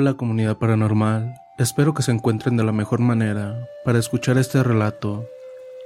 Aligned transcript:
Hola 0.00 0.14
comunidad 0.14 0.58
paranormal, 0.58 1.34
espero 1.58 1.92
que 1.92 2.04
se 2.04 2.12
encuentren 2.12 2.56
de 2.56 2.62
la 2.62 2.70
mejor 2.70 3.00
manera 3.00 3.58
para 3.84 3.98
escuchar 3.98 4.38
este 4.38 4.62
relato 4.62 5.26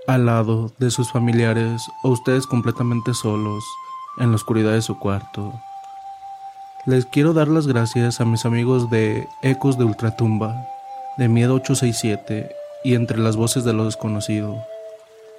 al 0.07 0.27
lado 0.27 0.71
de 0.79 0.91
sus 0.91 1.11
familiares 1.11 1.81
o 2.03 2.11
ustedes 2.11 2.47
completamente 2.47 3.15
solos 3.15 3.65
en 4.19 4.29
la 4.29 4.35
oscuridad 4.35 4.73
de 4.73 4.83
su 4.83 4.99
cuarto. 4.99 5.55
Les 6.85 7.07
quiero 7.07 7.33
dar 7.33 7.49
las 7.49 7.67
gracias 7.67 8.21
a 8.21 8.27
mis 8.27 8.45
amigos 8.45 8.91
de 8.91 9.27
Ecos 9.41 9.79
de 9.79 9.85
Ultratumba, 9.85 10.63
de 11.17 11.31
Miedo 11.31 11.55
867 11.55 12.55
y 12.85 12.97
Entre 12.97 13.17
las 13.17 13.37
Voces 13.37 13.65
de 13.65 13.73
lo 13.73 13.87
Desconocido, 13.87 14.63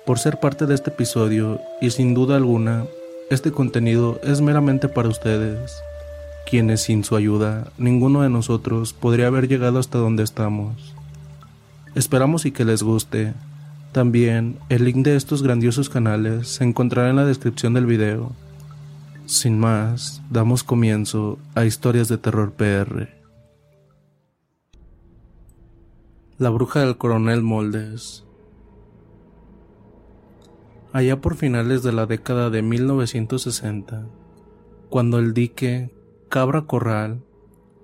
por 0.03 0.17
ser 0.17 0.39
parte 0.39 0.65
de 0.65 0.73
este 0.73 0.89
episodio 0.89 1.61
y 1.79 1.91
sin 1.91 2.15
duda 2.15 2.37
alguna, 2.37 2.85
este 3.29 3.51
contenido 3.51 4.19
es 4.23 4.41
meramente 4.41 4.89
para 4.89 5.09
ustedes 5.09 5.83
quienes 6.49 6.81
sin 6.81 7.03
su 7.03 7.15
ayuda 7.15 7.71
ninguno 7.77 8.21
de 8.21 8.29
nosotros 8.29 8.93
podría 8.93 9.27
haber 9.27 9.47
llegado 9.47 9.79
hasta 9.79 9.97
donde 9.97 10.23
estamos. 10.23 10.93
Esperamos 11.95 12.45
y 12.45 12.51
que 12.51 12.65
les 12.65 12.81
guste. 12.81 13.33
También 13.91 14.57
el 14.69 14.85
link 14.85 15.05
de 15.05 15.15
estos 15.15 15.43
grandiosos 15.43 15.89
canales 15.89 16.47
se 16.47 16.63
encontrará 16.63 17.09
en 17.09 17.15
la 17.15 17.25
descripción 17.25 17.73
del 17.73 17.85
video. 17.85 18.31
Sin 19.25 19.59
más, 19.59 20.21
damos 20.29 20.63
comienzo 20.63 21.37
a 21.55 21.65
Historias 21.65 22.07
de 22.07 22.17
Terror 22.17 22.51
PR. 22.53 23.09
La 26.39 26.49
bruja 26.49 26.79
del 26.79 26.97
coronel 26.97 27.43
Moldes. 27.43 28.25
Allá 30.91 31.21
por 31.21 31.35
finales 31.35 31.83
de 31.83 31.93
la 31.93 32.05
década 32.05 32.49
de 32.49 32.61
1960, 32.61 34.05
cuando 34.89 35.19
el 35.19 35.33
dique 35.33 35.91
Cabra 36.33 36.63
Corral 36.63 37.21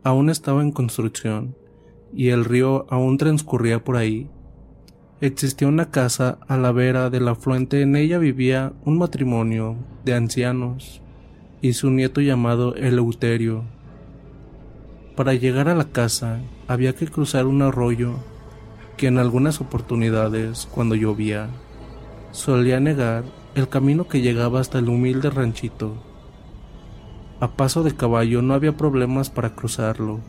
aún 0.04 0.32
estaba 0.32 0.64
en 0.64 0.72
construcción 0.72 1.56
y 2.12 2.30
el 2.30 2.46
río 2.46 2.88
aún 2.90 3.20
transcurría 3.20 3.84
por 3.84 3.96
ahí. 3.96 4.28
Existía 5.22 5.68
una 5.68 5.92
casa 5.92 6.40
a 6.48 6.58
la 6.58 6.72
vera 6.72 7.12
del 7.12 7.28
afluente, 7.28 7.84
en 7.84 7.96
ella 7.96 8.18
vivía 8.18 8.74
un 8.86 8.98
matrimonio 8.98 9.76
de 10.04 10.16
ancianos 10.16 11.04
y 11.62 11.74
su 11.74 11.92
nieto 11.92 12.22
llamado 12.22 12.74
Eleuterio. 12.74 13.66
Para 15.16 15.36
llegar 15.36 15.70
a 15.70 15.76
la 15.76 15.86
casa 15.86 16.40
había 16.68 16.96
que 16.96 17.06
cruzar 17.06 17.46
un 17.46 17.62
arroyo 17.62 18.16
que 18.98 19.06
en 19.06 19.20
algunas 19.20 19.62
oportunidades, 19.62 20.68
cuando 20.72 20.96
llovía, 20.96 21.50
solía 22.32 22.80
negar 22.80 23.26
el 23.54 23.70
camino 23.70 24.08
que 24.08 24.22
llegaba 24.22 24.60
hasta 24.60 24.80
el 24.80 24.90
humilde 24.90 25.30
ranchito 25.30 26.09
a 27.40 27.56
paso 27.56 27.84
de 27.84 27.96
caballo 27.96 28.42
no 28.42 28.54
había 28.54 28.76
problemas 28.76 29.30
para 29.30 29.56
cruzarlo. 29.56 30.20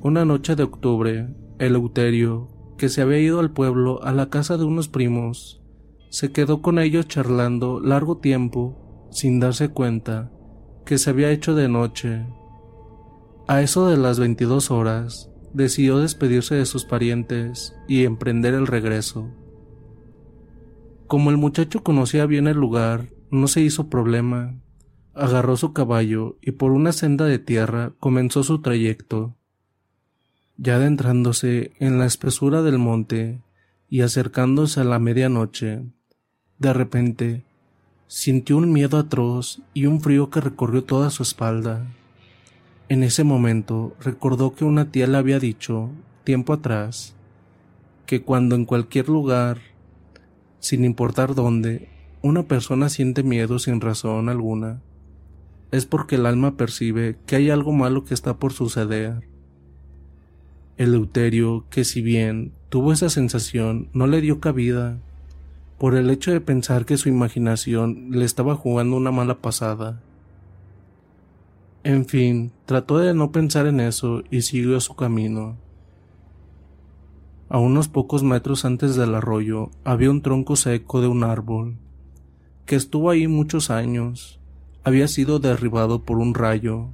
Una 0.00 0.24
noche 0.24 0.56
de 0.56 0.62
octubre, 0.62 1.28
Eleuterio, 1.58 2.48
que 2.78 2.88
se 2.88 3.02
había 3.02 3.18
ido 3.18 3.38
al 3.38 3.52
pueblo 3.52 4.02
a 4.02 4.12
la 4.12 4.30
casa 4.30 4.56
de 4.56 4.64
unos 4.64 4.88
primos, 4.88 5.62
se 6.08 6.32
quedó 6.32 6.62
con 6.62 6.78
ellos 6.78 7.06
charlando 7.06 7.80
largo 7.80 8.16
tiempo 8.16 9.08
sin 9.10 9.40
darse 9.40 9.68
cuenta 9.68 10.32
que 10.86 10.98
se 10.98 11.10
había 11.10 11.30
hecho 11.30 11.54
de 11.54 11.68
noche. 11.68 12.26
A 13.46 13.60
eso 13.60 13.88
de 13.88 13.96
las 13.96 14.18
22 14.18 14.70
horas, 14.70 15.30
decidió 15.52 15.98
despedirse 15.98 16.54
de 16.54 16.66
sus 16.66 16.84
parientes 16.84 17.76
y 17.86 18.04
emprender 18.04 18.54
el 18.54 18.66
regreso. 18.66 19.28
Como 21.06 21.30
el 21.30 21.36
muchacho 21.36 21.82
conocía 21.82 22.24
bien 22.24 22.48
el 22.48 22.56
lugar 22.56 23.10
no 23.32 23.48
se 23.48 23.62
hizo 23.62 23.88
problema. 23.88 24.54
Agarró 25.14 25.56
su 25.56 25.72
caballo 25.72 26.36
y 26.42 26.52
por 26.52 26.70
una 26.72 26.92
senda 26.92 27.24
de 27.24 27.38
tierra 27.38 27.94
comenzó 27.98 28.42
su 28.42 28.60
trayecto. 28.60 29.34
Ya 30.58 30.76
adentrándose 30.76 31.72
en 31.80 31.98
la 31.98 32.04
espesura 32.04 32.60
del 32.60 32.78
monte 32.78 33.40
y 33.88 34.02
acercándose 34.02 34.80
a 34.80 34.84
la 34.84 34.98
medianoche, 34.98 35.82
de 36.58 36.72
repente 36.74 37.42
sintió 38.06 38.58
un 38.58 38.70
miedo 38.70 38.98
atroz 38.98 39.62
y 39.72 39.86
un 39.86 40.02
frío 40.02 40.28
que 40.28 40.42
recorrió 40.42 40.84
toda 40.84 41.08
su 41.08 41.22
espalda. 41.22 41.86
En 42.90 43.02
ese 43.02 43.24
momento 43.24 43.96
recordó 44.00 44.54
que 44.54 44.66
una 44.66 44.90
tía 44.90 45.06
le 45.06 45.16
había 45.16 45.38
dicho, 45.38 45.88
tiempo 46.22 46.52
atrás, 46.52 47.14
que 48.04 48.22
cuando 48.22 48.56
en 48.56 48.66
cualquier 48.66 49.08
lugar, 49.08 49.58
sin 50.58 50.84
importar 50.84 51.34
dónde, 51.34 51.91
una 52.22 52.44
persona 52.44 52.88
siente 52.88 53.24
miedo 53.24 53.58
sin 53.58 53.80
razón 53.80 54.28
alguna, 54.28 54.80
es 55.72 55.86
porque 55.86 56.14
el 56.14 56.26
alma 56.26 56.56
percibe 56.56 57.16
que 57.26 57.34
hay 57.34 57.50
algo 57.50 57.72
malo 57.72 58.04
que 58.04 58.14
está 58.14 58.36
por 58.36 58.52
suceder. 58.52 59.26
Eleuterio, 60.76 61.64
que 61.68 61.84
si 61.84 62.00
bien 62.00 62.52
tuvo 62.68 62.92
esa 62.92 63.10
sensación, 63.10 63.88
no 63.92 64.06
le 64.06 64.20
dio 64.20 64.38
cabida, 64.38 64.98
por 65.78 65.96
el 65.96 66.10
hecho 66.10 66.30
de 66.30 66.40
pensar 66.40 66.84
que 66.84 66.96
su 66.96 67.08
imaginación 67.08 68.10
le 68.10 68.24
estaba 68.24 68.54
jugando 68.54 68.96
una 68.96 69.10
mala 69.10 69.38
pasada. 69.38 70.00
En 71.82 72.06
fin, 72.06 72.52
trató 72.66 72.98
de 72.98 73.14
no 73.14 73.32
pensar 73.32 73.66
en 73.66 73.80
eso 73.80 74.22
y 74.30 74.42
siguió 74.42 74.78
su 74.80 74.94
camino. 74.94 75.56
A 77.48 77.58
unos 77.58 77.88
pocos 77.88 78.22
metros 78.22 78.64
antes 78.64 78.94
del 78.94 79.16
arroyo 79.16 79.70
había 79.82 80.10
un 80.10 80.22
tronco 80.22 80.54
seco 80.54 81.00
de 81.00 81.08
un 81.08 81.24
árbol 81.24 81.76
que 82.66 82.76
estuvo 82.76 83.10
ahí 83.10 83.26
muchos 83.28 83.70
años. 83.70 84.38
Había 84.84 85.08
sido 85.08 85.38
derribado 85.38 86.02
por 86.02 86.18
un 86.18 86.34
rayo, 86.34 86.88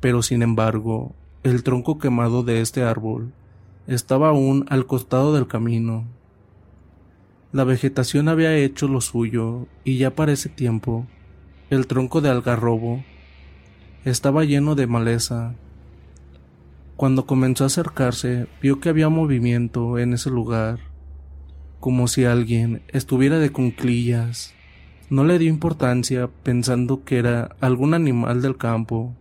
pero 0.00 0.22
sin 0.22 0.42
embargo, 0.42 1.14
el 1.42 1.62
tronco 1.62 1.98
quemado 1.98 2.42
de 2.42 2.60
este 2.60 2.82
árbol 2.82 3.32
estaba 3.86 4.28
aún 4.28 4.64
al 4.68 4.86
costado 4.86 5.34
del 5.34 5.46
camino. 5.46 6.04
La 7.52 7.64
vegetación 7.64 8.28
había 8.28 8.56
hecho 8.56 8.88
lo 8.88 9.00
suyo 9.00 9.66
y 9.84 9.98
ya 9.98 10.14
para 10.14 10.32
ese 10.32 10.48
tiempo 10.48 11.06
el 11.70 11.86
tronco 11.86 12.20
de 12.20 12.28
algarrobo 12.28 13.04
estaba 14.04 14.44
lleno 14.44 14.74
de 14.74 14.86
maleza. 14.86 15.54
Cuando 16.96 17.26
comenzó 17.26 17.64
a 17.64 17.68
acercarse, 17.68 18.46
vio 18.62 18.80
que 18.80 18.88
había 18.88 19.08
movimiento 19.08 19.98
en 19.98 20.12
ese 20.12 20.30
lugar, 20.30 20.78
como 21.80 22.06
si 22.06 22.24
alguien 22.24 22.82
estuviera 22.88 23.38
de 23.38 23.50
conclillas 23.50 24.54
no 25.10 25.24
le 25.24 25.38
dio 25.38 25.48
importancia 25.48 26.28
pensando 26.42 27.04
que 27.04 27.18
era 27.18 27.56
algún 27.60 27.94
animal 27.94 28.42
del 28.42 28.56
campo, 28.56 29.14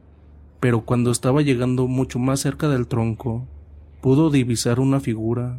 pero 0.60 0.82
cuando 0.82 1.12
estaba 1.12 1.42
llegando 1.42 1.88
mucho 1.88 2.20
más 2.20 2.40
cerca 2.40 2.70
del 2.70 2.88
tronco, 2.88 3.48
pudo 4.02 4.30
divisar 4.30 4.80
una 4.80 5.00
figura. 5.00 5.58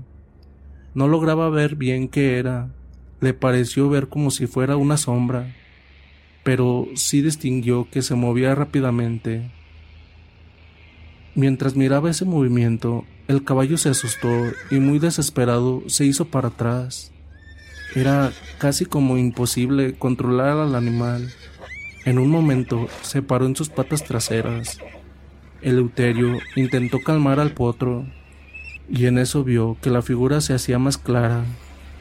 No 0.94 1.08
lograba 1.08 1.48
ver 1.50 1.76
bien 1.76 2.08
qué 2.08 2.38
era, 2.38 2.68
le 3.20 3.34
pareció 3.34 3.88
ver 3.88 4.08
como 4.08 4.30
si 4.30 4.46
fuera 4.46 4.76
una 4.76 4.96
sombra, 4.96 5.54
pero 6.42 6.86
sí 6.94 7.22
distinguió 7.22 7.88
que 7.90 8.02
se 8.02 8.14
movía 8.14 8.54
rápidamente. 8.54 9.50
Mientras 11.34 11.74
miraba 11.74 12.10
ese 12.10 12.26
movimiento, 12.26 13.04
el 13.28 13.42
caballo 13.44 13.78
se 13.78 13.88
asustó 13.88 14.28
y 14.70 14.78
muy 14.78 14.98
desesperado 14.98 15.82
se 15.86 16.04
hizo 16.04 16.26
para 16.26 16.48
atrás. 16.48 17.13
Era 17.94 18.32
casi 18.58 18.86
como 18.86 19.18
imposible 19.18 19.94
controlar 19.94 20.58
al 20.58 20.74
animal. 20.74 21.32
En 22.04 22.18
un 22.18 22.28
momento 22.28 22.88
se 23.02 23.22
paró 23.22 23.46
en 23.46 23.54
sus 23.54 23.68
patas 23.68 24.02
traseras. 24.02 24.80
Eleuterio 25.62 26.38
intentó 26.56 27.00
calmar 27.00 27.38
al 27.38 27.52
potro 27.52 28.04
y 28.90 29.06
en 29.06 29.16
eso 29.16 29.44
vio 29.44 29.76
que 29.80 29.90
la 29.90 30.02
figura 30.02 30.40
se 30.40 30.54
hacía 30.54 30.80
más 30.80 30.98
clara. 30.98 31.44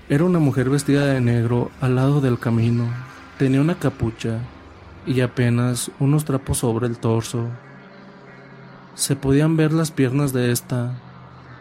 Era 0.09 0.23
una 0.23 0.39
mujer 0.39 0.71
vestida 0.71 1.05
de 1.05 1.21
negro 1.21 1.69
al 1.79 1.95
lado 1.95 2.21
del 2.21 2.39
camino. 2.39 2.91
Tenía 3.37 3.61
una 3.61 3.75
capucha 3.75 4.39
y 5.05 5.21
apenas 5.21 5.91
unos 5.99 6.25
trapos 6.25 6.57
sobre 6.57 6.87
el 6.87 6.97
torso. 6.97 7.49
Se 8.95 9.15
podían 9.15 9.57
ver 9.57 9.71
las 9.71 9.91
piernas 9.91 10.33
de 10.33 10.51
esta. 10.51 10.99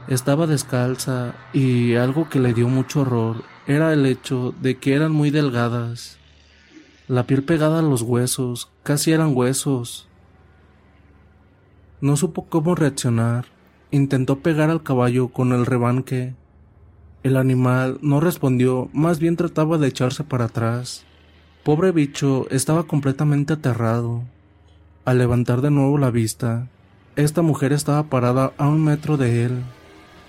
Estaba 0.08 0.46
descalza 0.46 1.34
y 1.52 1.96
algo 1.96 2.30
que 2.30 2.40
le 2.40 2.54
dio 2.54 2.66
mucho 2.68 3.02
horror 3.02 3.51
era 3.66 3.92
el 3.92 4.06
hecho 4.06 4.54
de 4.60 4.76
que 4.78 4.94
eran 4.94 5.12
muy 5.12 5.30
delgadas. 5.30 6.18
La 7.08 7.26
piel 7.26 7.44
pegada 7.44 7.78
a 7.78 7.82
los 7.82 8.02
huesos, 8.02 8.70
casi 8.82 9.12
eran 9.12 9.36
huesos. 9.36 10.08
No 12.00 12.16
supo 12.16 12.46
cómo 12.46 12.74
reaccionar. 12.74 13.46
Intentó 13.90 14.40
pegar 14.40 14.70
al 14.70 14.82
caballo 14.82 15.28
con 15.28 15.52
el 15.52 15.66
rebanque. 15.66 16.34
El 17.22 17.36
animal 17.36 17.98
no 18.02 18.18
respondió, 18.18 18.88
más 18.92 19.20
bien 19.20 19.36
trataba 19.36 19.78
de 19.78 19.88
echarse 19.88 20.24
para 20.24 20.46
atrás. 20.46 21.04
Pobre 21.62 21.92
bicho 21.92 22.48
estaba 22.50 22.84
completamente 22.84 23.52
aterrado. 23.52 24.24
Al 25.04 25.18
levantar 25.18 25.60
de 25.60 25.70
nuevo 25.70 25.98
la 25.98 26.10
vista, 26.10 26.68
esta 27.14 27.42
mujer 27.42 27.72
estaba 27.72 28.04
parada 28.04 28.52
a 28.58 28.66
un 28.66 28.82
metro 28.82 29.16
de 29.16 29.44
él. 29.44 29.62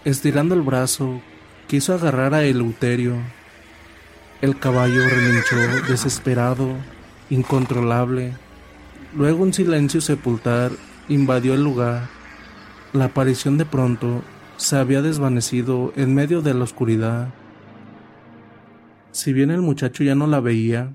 Estirando 0.06 0.54
el 0.54 0.62
brazo, 0.62 1.22
quiso 1.68 1.94
agarrar 1.94 2.33
a 2.33 2.44
Eleuterio. 2.44 3.15
El 4.42 4.60
caballo 4.60 5.07
relinchó 5.07 5.56
desesperado, 5.88 6.69
incontrolable. 7.30 8.33
Luego 9.15 9.44
un 9.44 9.54
silencio 9.54 10.01
sepultar 10.01 10.71
invadió 11.07 11.54
el 11.54 11.63
lugar. 11.63 12.10
La 12.94 13.06
aparición 13.06 13.57
de 13.57 13.65
pronto 13.65 14.24
se 14.57 14.77
había 14.77 15.01
desvanecido 15.01 15.94
en 15.95 16.13
medio 16.13 16.42
de 16.42 16.54
la 16.54 16.63
oscuridad. 16.63 17.30
Si 19.12 19.33
bien 19.33 19.51
el 19.51 19.62
muchacho 19.62 20.04
ya 20.04 20.15
no 20.15 20.27
la 20.27 20.39
veía, 20.39 20.92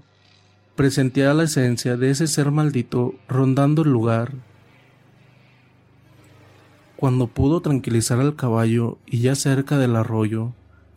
presentía 0.76 1.34
la 1.34 1.44
esencia 1.44 1.96
de 1.96 2.10
ese 2.10 2.26
ser 2.26 2.50
maldito 2.50 3.14
rondando 3.28 3.82
el 3.82 3.90
lugar. 3.90 4.32
Cuando 6.98 7.28
pudo 7.28 7.60
tranquilizar 7.60 8.18
al 8.18 8.34
caballo 8.34 8.98
y 9.06 9.20
ya 9.20 9.36
cerca 9.36 9.78
del 9.78 9.94
arroyo, 9.94 10.54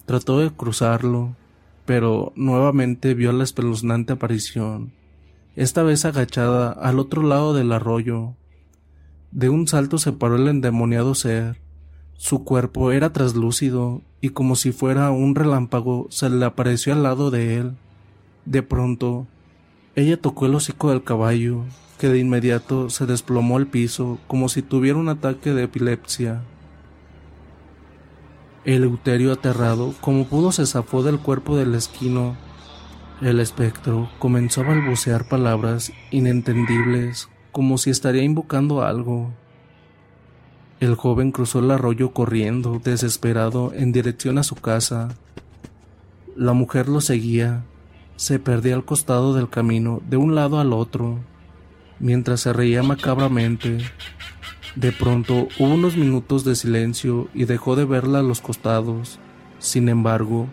trató 0.07 0.39
de 0.39 0.49
cruzarlo, 0.49 1.35
pero 1.85 2.33
nuevamente 2.35 3.13
vio 3.13 3.31
la 3.33 3.43
espeluznante 3.43 4.13
aparición, 4.13 4.93
esta 5.55 5.83
vez 5.83 6.03
agachada 6.03 6.71
al 6.71 6.97
otro 6.97 7.21
lado 7.21 7.53
del 7.53 7.71
arroyo. 7.71 8.33
De 9.29 9.49
un 9.49 9.67
salto 9.67 9.99
se 9.99 10.11
paró 10.11 10.37
el 10.37 10.47
endemoniado 10.47 11.13
ser. 11.13 11.61
Su 12.15 12.43
cuerpo 12.45 12.91
era 12.91 13.13
traslúcido 13.13 14.01
y 14.21 14.29
como 14.29 14.55
si 14.55 14.71
fuera 14.71 15.11
un 15.11 15.35
relámpago 15.35 16.07
se 16.09 16.31
le 16.31 16.43
apareció 16.45 16.93
al 16.93 17.03
lado 17.03 17.29
de 17.29 17.57
él. 17.57 17.73
De 18.45 18.63
pronto, 18.63 19.27
ella 19.95 20.19
tocó 20.19 20.47
el 20.47 20.55
hocico 20.55 20.89
del 20.89 21.03
caballo, 21.03 21.63
que 22.01 22.09
de 22.09 22.17
inmediato 22.17 22.89
se 22.89 23.05
desplomó 23.05 23.57
al 23.57 23.67
piso 23.67 24.17
como 24.25 24.49
si 24.49 24.63
tuviera 24.63 24.97
un 24.97 25.07
ataque 25.07 25.53
de 25.53 25.65
epilepsia. 25.65 26.41
El 28.65 28.85
Euterio 28.85 29.31
aterrado, 29.31 29.93
como 30.01 30.25
pudo, 30.25 30.51
se 30.51 30.65
zafó 30.65 31.03
del 31.03 31.19
cuerpo 31.19 31.57
del 31.57 31.75
esquino. 31.75 32.35
El 33.21 33.39
espectro 33.39 34.09
comenzó 34.17 34.61
a 34.61 34.69
balbucear 34.69 35.29
palabras 35.29 35.93
inentendibles, 36.09 37.29
como 37.51 37.77
si 37.77 37.91
estaría 37.91 38.23
invocando 38.23 38.81
algo. 38.81 39.29
El 40.79 40.95
joven 40.95 41.31
cruzó 41.31 41.59
el 41.59 41.69
arroyo 41.69 42.13
corriendo, 42.13 42.81
desesperado, 42.83 43.73
en 43.75 43.91
dirección 43.91 44.39
a 44.39 44.43
su 44.43 44.55
casa. 44.55 45.09
La 46.35 46.53
mujer 46.53 46.89
lo 46.89 46.99
seguía, 46.99 47.63
se 48.15 48.39
perdía 48.39 48.73
al 48.73 48.85
costado 48.85 49.35
del 49.35 49.51
camino, 49.51 50.01
de 50.09 50.17
un 50.17 50.33
lado 50.33 50.59
al 50.59 50.73
otro, 50.73 51.19
mientras 52.01 52.41
se 52.41 52.51
reía 52.51 52.83
macabramente. 52.83 53.77
De 54.75 54.91
pronto 54.91 55.47
hubo 55.59 55.73
unos 55.73 55.95
minutos 55.95 56.43
de 56.43 56.55
silencio 56.55 57.29
y 57.33 57.45
dejó 57.45 57.75
de 57.75 57.85
verla 57.85 58.19
a 58.19 58.23
los 58.23 58.41
costados. 58.41 59.19
Sin 59.59 59.87
embargo, 59.87 60.47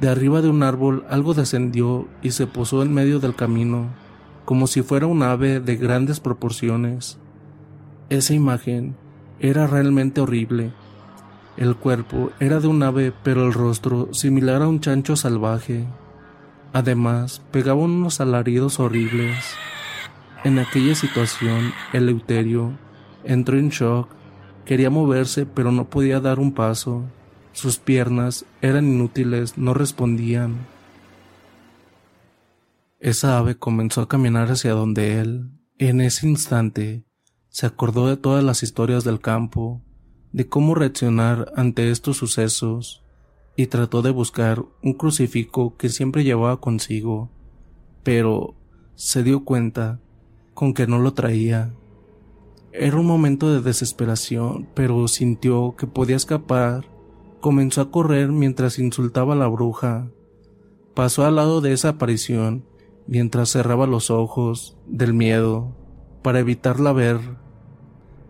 de 0.00 0.08
arriba 0.08 0.40
de 0.40 0.48
un 0.48 0.62
árbol 0.62 1.04
algo 1.10 1.34
descendió 1.34 2.06
y 2.22 2.30
se 2.30 2.46
posó 2.46 2.82
en 2.82 2.94
medio 2.94 3.18
del 3.18 3.34
camino, 3.34 3.88
como 4.44 4.66
si 4.66 4.82
fuera 4.82 5.06
un 5.06 5.22
ave 5.22 5.60
de 5.60 5.76
grandes 5.76 6.20
proporciones. 6.20 7.18
Esa 8.08 8.34
imagen 8.34 8.96
era 9.40 9.66
realmente 9.66 10.20
horrible. 10.20 10.72
El 11.56 11.74
cuerpo 11.74 12.30
era 12.38 12.60
de 12.60 12.68
un 12.68 12.82
ave, 12.84 13.12
pero 13.24 13.44
el 13.44 13.52
rostro 13.52 14.14
similar 14.14 14.62
a 14.62 14.68
un 14.68 14.80
chancho 14.80 15.16
salvaje. 15.16 15.84
Además, 16.72 17.42
pegaba 17.50 17.80
unos 17.80 18.20
alaridos 18.20 18.78
horribles. 18.78 19.56
En 20.48 20.58
aquella 20.58 20.94
situación, 20.94 21.74
Eleuterio 21.92 22.72
entró 23.22 23.58
en 23.58 23.68
shock. 23.68 24.08
Quería 24.64 24.88
moverse, 24.88 25.44
pero 25.44 25.72
no 25.72 25.90
podía 25.90 26.20
dar 26.20 26.38
un 26.38 26.54
paso. 26.54 27.04
Sus 27.52 27.76
piernas 27.76 28.46
eran 28.62 28.88
inútiles, 28.88 29.58
no 29.58 29.74
respondían. 29.74 30.56
Esa 32.98 33.36
ave 33.36 33.58
comenzó 33.58 34.00
a 34.00 34.08
caminar 34.08 34.50
hacia 34.50 34.72
donde 34.72 35.20
él. 35.20 35.50
En 35.76 36.00
ese 36.00 36.26
instante, 36.26 37.04
se 37.50 37.66
acordó 37.66 38.08
de 38.08 38.16
todas 38.16 38.42
las 38.42 38.62
historias 38.62 39.04
del 39.04 39.20
campo, 39.20 39.82
de 40.32 40.48
cómo 40.48 40.74
reaccionar 40.74 41.52
ante 41.56 41.90
estos 41.90 42.16
sucesos 42.16 43.04
y 43.54 43.66
trató 43.66 44.00
de 44.00 44.12
buscar 44.12 44.64
un 44.82 44.94
crucifijo 44.94 45.76
que 45.76 45.90
siempre 45.90 46.24
llevaba 46.24 46.58
consigo, 46.58 47.30
pero 48.02 48.54
se 48.94 49.22
dio 49.22 49.44
cuenta 49.44 50.00
con 50.58 50.74
que 50.74 50.88
no 50.88 50.98
lo 50.98 51.14
traía. 51.14 51.70
Era 52.72 52.96
un 52.96 53.06
momento 53.06 53.48
de 53.48 53.60
desesperación, 53.60 54.66
pero 54.74 55.06
sintió 55.06 55.76
que 55.78 55.86
podía 55.86 56.16
escapar. 56.16 56.84
Comenzó 57.38 57.80
a 57.80 57.92
correr 57.92 58.32
mientras 58.32 58.80
insultaba 58.80 59.34
a 59.34 59.36
la 59.36 59.46
bruja. 59.46 60.08
Pasó 60.94 61.24
al 61.24 61.36
lado 61.36 61.60
de 61.60 61.72
esa 61.74 61.90
aparición 61.90 62.64
mientras 63.06 63.50
cerraba 63.50 63.86
los 63.86 64.10
ojos 64.10 64.76
del 64.88 65.14
miedo 65.14 65.76
para 66.22 66.40
evitarla 66.40 66.92
ver. 66.92 67.20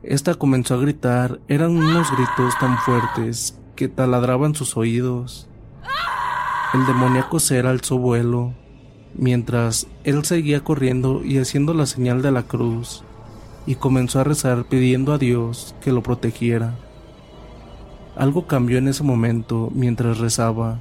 Esta 0.03 0.35
comenzó 0.35 0.75
a 0.75 0.81
gritar, 0.83 1.41
eran 1.49 1.79
unos 1.79 2.11
gritos 2.15 2.53
tan 2.61 2.77
fuertes 2.81 3.59
que 3.75 3.89
taladraban 3.89 4.55
sus 4.55 4.77
oídos. 4.77 5.49
El 6.75 6.85
demoníaco 6.85 7.41
ser 7.41 7.67
alzó 7.67 7.97
vuelo, 7.97 8.53
mientras 9.15 9.87
él 10.05 10.25
seguía 10.25 10.65
corriendo 10.65 11.25
y 11.25 11.39
haciendo 11.39 11.75
la 11.75 11.87
señal 11.87 12.23
de 12.23 12.33
la 12.33 12.45
cruz, 12.45 13.05
y 13.67 13.75
comenzó 13.75 14.21
a 14.21 14.25
rezar 14.25 14.65
pidiendo 14.65 15.13
a 15.13 15.19
Dios 15.19 15.75
que 15.81 15.93
lo 15.93 16.03
protegiera. 16.03 16.75
Algo 18.17 18.47
cambió 18.47 18.79
en 18.79 18.89
ese 18.89 19.05
momento 19.05 19.71
mientras 19.75 20.19
rezaba. 20.19 20.81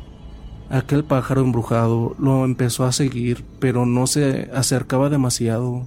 Aquel 0.69 1.03
pájaro 1.03 1.41
embrujado 1.41 2.15
lo 2.17 2.43
empezó 2.43 2.85
a 2.85 2.91
seguir, 2.91 3.45
pero 3.59 3.85
no 3.85 4.07
se 4.07 4.49
acercaba 4.53 5.09
demasiado. 5.09 5.85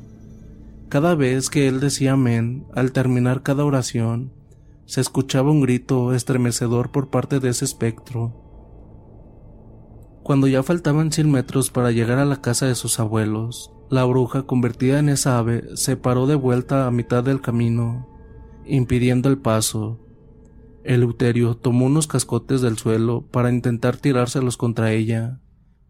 Cada 0.88 1.14
vez 1.14 1.50
que 1.50 1.68
él 1.68 1.80
decía 1.80 2.12
amén, 2.12 2.64
al 2.74 2.92
terminar 2.92 3.42
cada 3.42 3.64
oración, 3.64 4.32
se 4.86 5.00
escuchaba 5.00 5.50
un 5.50 5.60
grito 5.60 6.14
estremecedor 6.14 6.90
por 6.90 7.10
parte 7.10 7.40
de 7.40 7.50
ese 7.50 7.64
espectro. 7.64 8.49
Cuando 10.22 10.46
ya 10.46 10.62
faltaban 10.62 11.12
cien 11.12 11.30
metros 11.30 11.70
para 11.70 11.90
llegar 11.90 12.18
a 12.18 12.24
la 12.24 12.40
casa 12.40 12.66
de 12.66 12.74
sus 12.74 13.00
abuelos, 13.00 13.72
la 13.88 14.04
bruja, 14.04 14.42
convertida 14.42 14.98
en 14.98 15.08
esa 15.08 15.38
ave, 15.38 15.64
se 15.74 15.96
paró 15.96 16.26
de 16.26 16.36
vuelta 16.36 16.86
a 16.86 16.90
mitad 16.90 17.24
del 17.24 17.40
camino, 17.40 18.06
impidiendo 18.64 19.28
el 19.28 19.38
paso. 19.38 19.98
Eleuterio 20.84 21.56
tomó 21.56 21.86
unos 21.86 22.06
cascotes 22.06 22.60
del 22.60 22.78
suelo 22.78 23.26
para 23.30 23.50
intentar 23.50 23.96
tirárselos 23.96 24.56
contra 24.56 24.92
ella, 24.92 25.40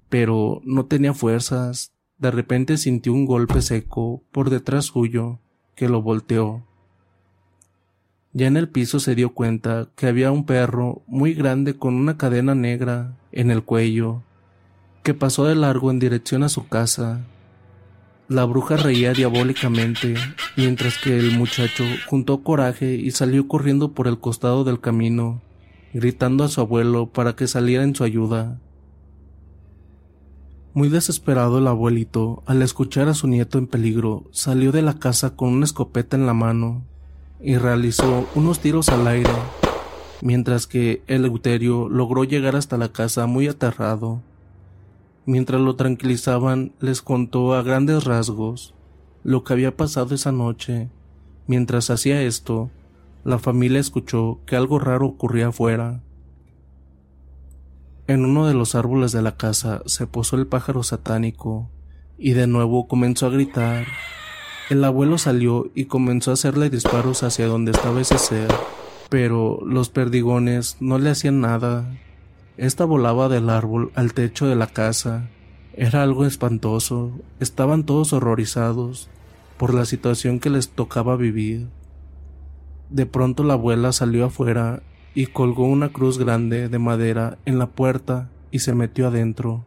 pero 0.08 0.60
no 0.64 0.86
tenía 0.86 1.12
fuerzas. 1.12 1.92
De 2.16 2.30
repente 2.30 2.76
sintió 2.76 3.12
un 3.12 3.26
golpe 3.26 3.60
seco 3.62 4.24
por 4.32 4.50
detrás 4.50 4.86
suyo 4.86 5.40
que 5.74 5.88
lo 5.88 6.02
volteó. 6.02 6.66
Ya 8.32 8.46
en 8.46 8.56
el 8.56 8.68
piso 8.68 9.00
se 9.00 9.16
dio 9.16 9.34
cuenta 9.34 9.88
que 9.96 10.06
había 10.06 10.30
un 10.30 10.44
perro 10.44 11.02
muy 11.08 11.34
grande 11.34 11.76
con 11.76 11.94
una 11.94 12.16
cadena 12.16 12.54
negra 12.54 13.16
en 13.32 13.50
el 13.50 13.64
cuello, 13.64 14.22
que 15.02 15.14
pasó 15.14 15.46
de 15.46 15.56
largo 15.56 15.90
en 15.90 15.98
dirección 15.98 16.44
a 16.44 16.48
su 16.48 16.68
casa. 16.68 17.22
La 18.28 18.44
bruja 18.44 18.76
reía 18.76 19.12
diabólicamente, 19.14 20.14
mientras 20.56 20.96
que 20.98 21.18
el 21.18 21.36
muchacho 21.36 21.82
juntó 22.06 22.44
coraje 22.44 22.94
y 22.94 23.10
salió 23.10 23.48
corriendo 23.48 23.94
por 23.94 24.06
el 24.06 24.20
costado 24.20 24.62
del 24.62 24.80
camino, 24.80 25.42
gritando 25.92 26.44
a 26.44 26.48
su 26.48 26.60
abuelo 26.60 27.08
para 27.08 27.34
que 27.34 27.48
saliera 27.48 27.82
en 27.82 27.96
su 27.96 28.04
ayuda. 28.04 28.60
Muy 30.72 30.88
desesperado 30.88 31.58
el 31.58 31.66
abuelito, 31.66 32.44
al 32.46 32.62
escuchar 32.62 33.08
a 33.08 33.14
su 33.14 33.26
nieto 33.26 33.58
en 33.58 33.66
peligro, 33.66 34.28
salió 34.30 34.70
de 34.70 34.82
la 34.82 35.00
casa 35.00 35.34
con 35.34 35.48
una 35.48 35.64
escopeta 35.64 36.16
en 36.16 36.26
la 36.26 36.34
mano 36.34 36.84
y 37.42 37.56
realizó 37.56 38.28
unos 38.34 38.60
tiros 38.60 38.88
al 38.90 39.06
aire, 39.06 39.32
mientras 40.22 40.66
que 40.66 41.02
el 41.06 41.24
Euterio 41.24 41.88
logró 41.88 42.24
llegar 42.24 42.56
hasta 42.56 42.76
la 42.76 42.92
casa 42.92 43.26
muy 43.26 43.48
aterrado. 43.48 44.22
Mientras 45.26 45.60
lo 45.60 45.76
tranquilizaban, 45.76 46.72
les 46.80 47.02
contó 47.02 47.54
a 47.54 47.62
grandes 47.62 48.04
rasgos 48.04 48.74
lo 49.22 49.44
que 49.44 49.52
había 49.52 49.76
pasado 49.76 50.14
esa 50.14 50.32
noche. 50.32 50.90
Mientras 51.46 51.90
hacía 51.90 52.22
esto, 52.22 52.70
la 53.24 53.38
familia 53.38 53.80
escuchó 53.80 54.40
que 54.46 54.56
algo 54.56 54.78
raro 54.78 55.06
ocurría 55.06 55.48
afuera. 55.48 56.02
En 58.06 58.24
uno 58.24 58.46
de 58.46 58.54
los 58.54 58.74
árboles 58.74 59.12
de 59.12 59.22
la 59.22 59.36
casa 59.36 59.82
se 59.86 60.06
posó 60.06 60.36
el 60.36 60.46
pájaro 60.46 60.82
satánico 60.82 61.70
y 62.18 62.32
de 62.32 62.46
nuevo 62.46 62.88
comenzó 62.88 63.26
a 63.26 63.30
gritar. 63.30 63.86
El 64.70 64.82
abuelo 64.84 65.18
salió 65.18 65.70
y 65.74 65.84
comenzó 65.84 66.30
a 66.30 66.34
hacerle 66.34 66.70
disparos 66.70 67.22
hacia 67.22 67.46
donde 67.46 67.72
estaba 67.72 68.00
ese 68.00 68.16
ser, 68.16 68.48
pero 69.10 69.58
los 69.66 69.90
perdigones 69.90 70.78
no 70.80 70.98
le 70.98 71.10
hacían 71.10 71.42
nada 71.42 71.86
esta 72.60 72.84
volaba 72.84 73.30
del 73.30 73.48
árbol 73.48 73.90
al 73.94 74.12
techo 74.12 74.46
de 74.46 74.54
la 74.54 74.66
casa. 74.66 75.30
Era 75.72 76.02
algo 76.02 76.26
espantoso. 76.26 77.10
Estaban 77.38 77.84
todos 77.86 78.12
horrorizados 78.12 79.08
por 79.56 79.72
la 79.72 79.86
situación 79.86 80.40
que 80.40 80.50
les 80.50 80.68
tocaba 80.68 81.16
vivir. 81.16 81.68
De 82.90 83.06
pronto 83.06 83.44
la 83.44 83.54
abuela 83.54 83.92
salió 83.92 84.26
afuera 84.26 84.82
y 85.14 85.28
colgó 85.28 85.64
una 85.64 85.88
cruz 85.88 86.18
grande 86.18 86.68
de 86.68 86.78
madera 86.78 87.38
en 87.46 87.58
la 87.58 87.66
puerta 87.66 88.28
y 88.50 88.58
se 88.58 88.74
metió 88.74 89.06
adentro. 89.06 89.64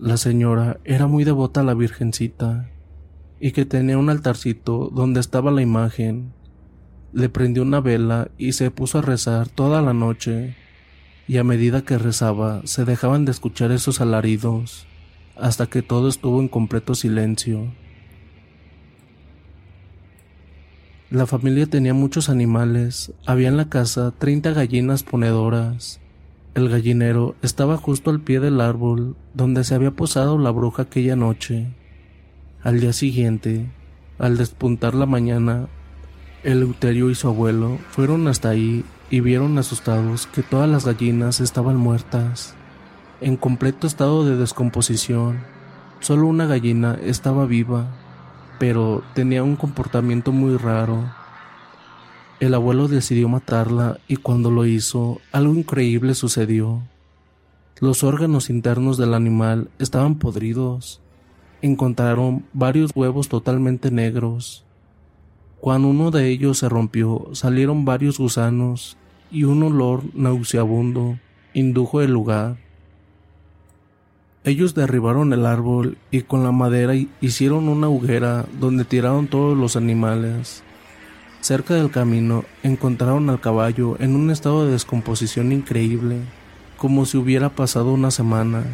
La 0.00 0.16
señora 0.16 0.80
era 0.82 1.06
muy 1.06 1.22
devota 1.22 1.60
a 1.60 1.64
la 1.64 1.74
Virgencita 1.74 2.68
y 3.44 3.50
que 3.50 3.64
tenía 3.64 3.98
un 3.98 4.08
altarcito 4.08 4.88
donde 4.94 5.18
estaba 5.18 5.50
la 5.50 5.62
imagen. 5.62 6.32
Le 7.12 7.28
prendió 7.28 7.64
una 7.64 7.80
vela 7.80 8.30
y 8.38 8.52
se 8.52 8.70
puso 8.70 9.00
a 9.00 9.02
rezar 9.02 9.48
toda 9.48 9.82
la 9.82 9.92
noche 9.92 10.54
y 11.26 11.38
a 11.38 11.44
medida 11.44 11.82
que 11.82 11.98
rezaba 11.98 12.62
se 12.64 12.84
dejaban 12.84 13.24
de 13.24 13.32
escuchar 13.32 13.72
esos 13.72 14.00
alaridos, 14.00 14.86
hasta 15.36 15.66
que 15.66 15.82
todo 15.82 16.08
estuvo 16.08 16.40
en 16.40 16.46
completo 16.46 16.94
silencio. 16.94 17.72
La 21.10 21.26
familia 21.26 21.66
tenía 21.66 21.94
muchos 21.94 22.28
animales, 22.28 23.12
había 23.26 23.48
en 23.48 23.56
la 23.56 23.68
casa 23.68 24.12
treinta 24.16 24.52
gallinas 24.52 25.02
ponedoras. 25.02 26.00
El 26.54 26.68
gallinero 26.68 27.34
estaba 27.42 27.76
justo 27.76 28.10
al 28.10 28.20
pie 28.20 28.38
del 28.38 28.60
árbol 28.60 29.16
donde 29.34 29.64
se 29.64 29.74
había 29.74 29.90
posado 29.90 30.38
la 30.38 30.52
bruja 30.52 30.84
aquella 30.84 31.16
noche. 31.16 31.81
Al 32.64 32.78
día 32.78 32.92
siguiente, 32.92 33.68
al 34.20 34.36
despuntar 34.36 34.94
la 34.94 35.04
mañana, 35.04 35.66
el 36.44 36.62
Euterio 36.62 37.10
y 37.10 37.16
su 37.16 37.26
abuelo 37.26 37.78
fueron 37.90 38.28
hasta 38.28 38.50
ahí 38.50 38.84
y 39.10 39.18
vieron 39.18 39.58
asustados 39.58 40.28
que 40.28 40.44
todas 40.44 40.68
las 40.68 40.86
gallinas 40.86 41.40
estaban 41.40 41.74
muertas, 41.76 42.54
en 43.20 43.36
completo 43.36 43.88
estado 43.88 44.24
de 44.24 44.36
descomposición. 44.36 45.40
Solo 45.98 46.28
una 46.28 46.46
gallina 46.46 46.96
estaba 47.02 47.46
viva, 47.46 47.88
pero 48.60 49.02
tenía 49.12 49.42
un 49.42 49.56
comportamiento 49.56 50.30
muy 50.30 50.56
raro. 50.56 51.12
El 52.38 52.54
abuelo 52.54 52.86
decidió 52.86 53.28
matarla 53.28 53.98
y 54.06 54.16
cuando 54.16 54.52
lo 54.52 54.66
hizo, 54.66 55.20
algo 55.32 55.52
increíble 55.52 56.14
sucedió. 56.14 56.80
Los 57.80 58.04
órganos 58.04 58.50
internos 58.50 58.98
del 58.98 59.14
animal 59.14 59.68
estaban 59.80 60.14
podridos. 60.14 61.01
Encontraron 61.62 62.44
varios 62.52 62.90
huevos 62.94 63.28
totalmente 63.28 63.90
negros. 63.90 64.64
Cuando 65.60 65.88
uno 65.88 66.10
de 66.10 66.28
ellos 66.28 66.58
se 66.58 66.68
rompió, 66.68 67.28
salieron 67.32 67.84
varios 67.84 68.18
gusanos 68.18 68.96
y 69.30 69.44
un 69.44 69.62
olor 69.62 70.02
nauseabundo 70.12 71.18
indujo 71.54 72.02
el 72.02 72.10
lugar. 72.10 72.56
Ellos 74.44 74.74
derribaron 74.74 75.32
el 75.32 75.46
árbol 75.46 75.98
y 76.10 76.22
con 76.22 76.42
la 76.42 76.50
madera 76.50 76.94
hicieron 77.20 77.68
una 77.68 77.88
hoguera 77.88 78.44
donde 78.58 78.84
tiraron 78.84 79.28
todos 79.28 79.56
los 79.56 79.76
animales. 79.76 80.64
Cerca 81.40 81.74
del 81.74 81.92
camino 81.92 82.44
encontraron 82.64 83.30
al 83.30 83.40
caballo 83.40 83.96
en 84.00 84.16
un 84.16 84.30
estado 84.30 84.64
de 84.64 84.72
descomposición 84.72 85.52
increíble, 85.52 86.18
como 86.76 87.06
si 87.06 87.18
hubiera 87.18 87.50
pasado 87.50 87.92
una 87.92 88.10
semana. 88.10 88.64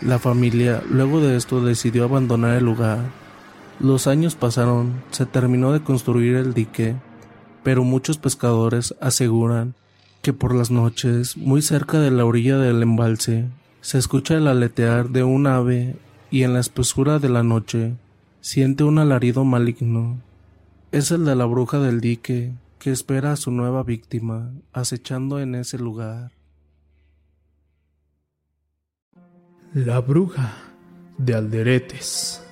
La 0.00 0.18
familia 0.18 0.82
luego 0.88 1.20
de 1.20 1.36
esto 1.36 1.60
decidió 1.60 2.04
abandonar 2.04 2.56
el 2.56 2.64
lugar. 2.64 3.00
Los 3.80 4.06
años 4.06 4.34
pasaron, 4.34 5.02
se 5.10 5.26
terminó 5.26 5.72
de 5.72 5.82
construir 5.82 6.36
el 6.36 6.54
dique 6.54 6.96
pero 7.68 7.84
muchos 7.84 8.16
pescadores 8.16 8.94
aseguran 8.98 9.74
que 10.22 10.32
por 10.32 10.54
las 10.54 10.70
noches, 10.70 11.36
muy 11.36 11.60
cerca 11.60 12.00
de 12.00 12.10
la 12.10 12.24
orilla 12.24 12.56
del 12.56 12.82
embalse, 12.82 13.44
se 13.82 13.98
escucha 13.98 14.38
el 14.38 14.46
aletear 14.46 15.10
de 15.10 15.22
un 15.22 15.46
ave 15.46 15.96
y 16.30 16.44
en 16.44 16.54
la 16.54 16.60
espesura 16.60 17.18
de 17.18 17.28
la 17.28 17.42
noche 17.42 17.94
siente 18.40 18.84
un 18.84 18.98
alarido 18.98 19.44
maligno. 19.44 20.16
Es 20.92 21.10
el 21.10 21.26
de 21.26 21.36
la 21.36 21.44
bruja 21.44 21.78
del 21.78 22.00
dique 22.00 22.52
que 22.78 22.90
espera 22.90 23.32
a 23.32 23.36
su 23.36 23.50
nueva 23.50 23.82
víctima 23.82 24.50
acechando 24.72 25.38
en 25.38 25.54
ese 25.54 25.76
lugar. 25.76 26.37
La 29.74 30.00
bruja 30.00 30.54
de 31.18 31.34
Alderetes. 31.34 32.42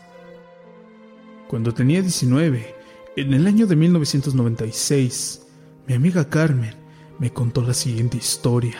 Cuando 1.49 1.73
tenía 1.73 2.03
19, 2.03 2.75
en 3.17 3.33
el 3.33 3.47
año 3.47 3.67
de 3.67 3.75
1996, 3.75 5.47
mi 5.89 5.95
amiga 5.95 6.29
Carmen 6.29 6.75
me 7.19 7.33
contó 7.33 7.63
la 7.63 7.73
siguiente 7.73 8.19
historia. 8.19 8.77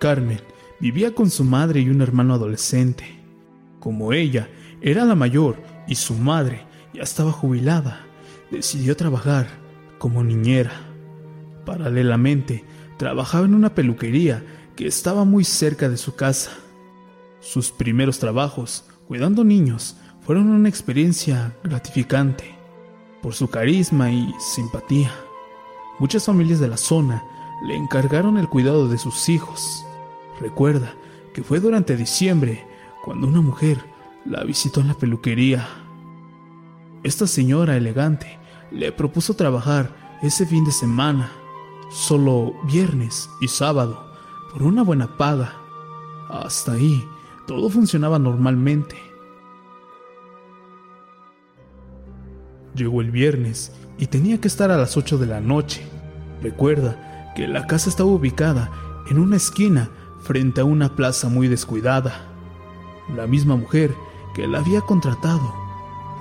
Carmen 0.00 0.40
vivía 0.80 1.14
con 1.14 1.30
su 1.30 1.44
madre 1.44 1.78
y 1.78 1.90
un 1.90 2.02
hermano 2.02 2.34
adolescente. 2.34 3.04
Como 3.78 4.12
ella 4.12 4.48
era 4.80 5.04
la 5.04 5.14
mayor 5.14 5.62
y 5.86 5.94
su 5.94 6.14
madre 6.14 6.66
ya 6.92 7.04
estaba 7.04 7.30
jubilada, 7.30 8.04
decidió 8.50 8.96
trabajar 8.96 9.46
como 9.98 10.24
niñera. 10.24 10.72
Paralelamente, 11.64 12.64
trabajaba 12.96 13.46
en 13.46 13.54
una 13.54 13.76
peluquería 13.76 14.42
que 14.74 14.88
estaba 14.88 15.24
muy 15.24 15.44
cerca 15.44 15.88
de 15.88 15.98
su 15.98 16.16
casa. 16.16 16.65
Sus 17.48 17.70
primeros 17.70 18.18
trabajos, 18.18 18.84
cuidando 19.06 19.44
niños, 19.44 19.96
fueron 20.22 20.48
una 20.48 20.68
experiencia 20.68 21.56
gratificante 21.62 22.56
por 23.22 23.34
su 23.34 23.48
carisma 23.48 24.10
y 24.10 24.34
simpatía. 24.40 25.12
Muchas 26.00 26.24
familias 26.24 26.58
de 26.58 26.66
la 26.66 26.76
zona 26.76 27.22
le 27.64 27.76
encargaron 27.76 28.36
el 28.36 28.48
cuidado 28.48 28.88
de 28.88 28.98
sus 28.98 29.28
hijos. 29.28 29.86
Recuerda 30.40 30.92
que 31.34 31.44
fue 31.44 31.60
durante 31.60 31.96
diciembre 31.96 32.66
cuando 33.04 33.28
una 33.28 33.40
mujer 33.40 33.78
la 34.24 34.42
visitó 34.42 34.80
en 34.80 34.88
la 34.88 34.94
peluquería. 34.94 35.68
Esta 37.04 37.28
señora 37.28 37.76
elegante 37.76 38.40
le 38.72 38.90
propuso 38.90 39.34
trabajar 39.34 40.18
ese 40.20 40.46
fin 40.46 40.64
de 40.64 40.72
semana, 40.72 41.30
solo 41.90 42.54
viernes 42.64 43.30
y 43.40 43.46
sábado, 43.46 44.12
por 44.52 44.64
una 44.64 44.82
buena 44.82 45.16
paga. 45.16 45.54
Hasta 46.28 46.72
ahí 46.72 47.06
todo 47.46 47.70
funcionaba 47.70 48.18
normalmente. 48.18 48.96
Llegó 52.74 53.00
el 53.00 53.10
viernes 53.10 53.72
y 53.98 54.08
tenía 54.08 54.40
que 54.40 54.48
estar 54.48 54.70
a 54.70 54.76
las 54.76 54.96
8 54.96 55.18
de 55.18 55.26
la 55.26 55.40
noche. 55.40 55.86
Recuerda 56.42 57.32
que 57.34 57.48
la 57.48 57.66
casa 57.66 57.88
estaba 57.88 58.10
ubicada 58.10 58.70
en 59.10 59.18
una 59.18 59.36
esquina 59.36 59.90
frente 60.20 60.60
a 60.60 60.64
una 60.64 60.94
plaza 60.94 61.28
muy 61.28 61.48
descuidada. 61.48 62.12
La 63.14 63.26
misma 63.26 63.56
mujer 63.56 63.94
que 64.34 64.46
la 64.46 64.58
había 64.58 64.80
contratado 64.80 65.54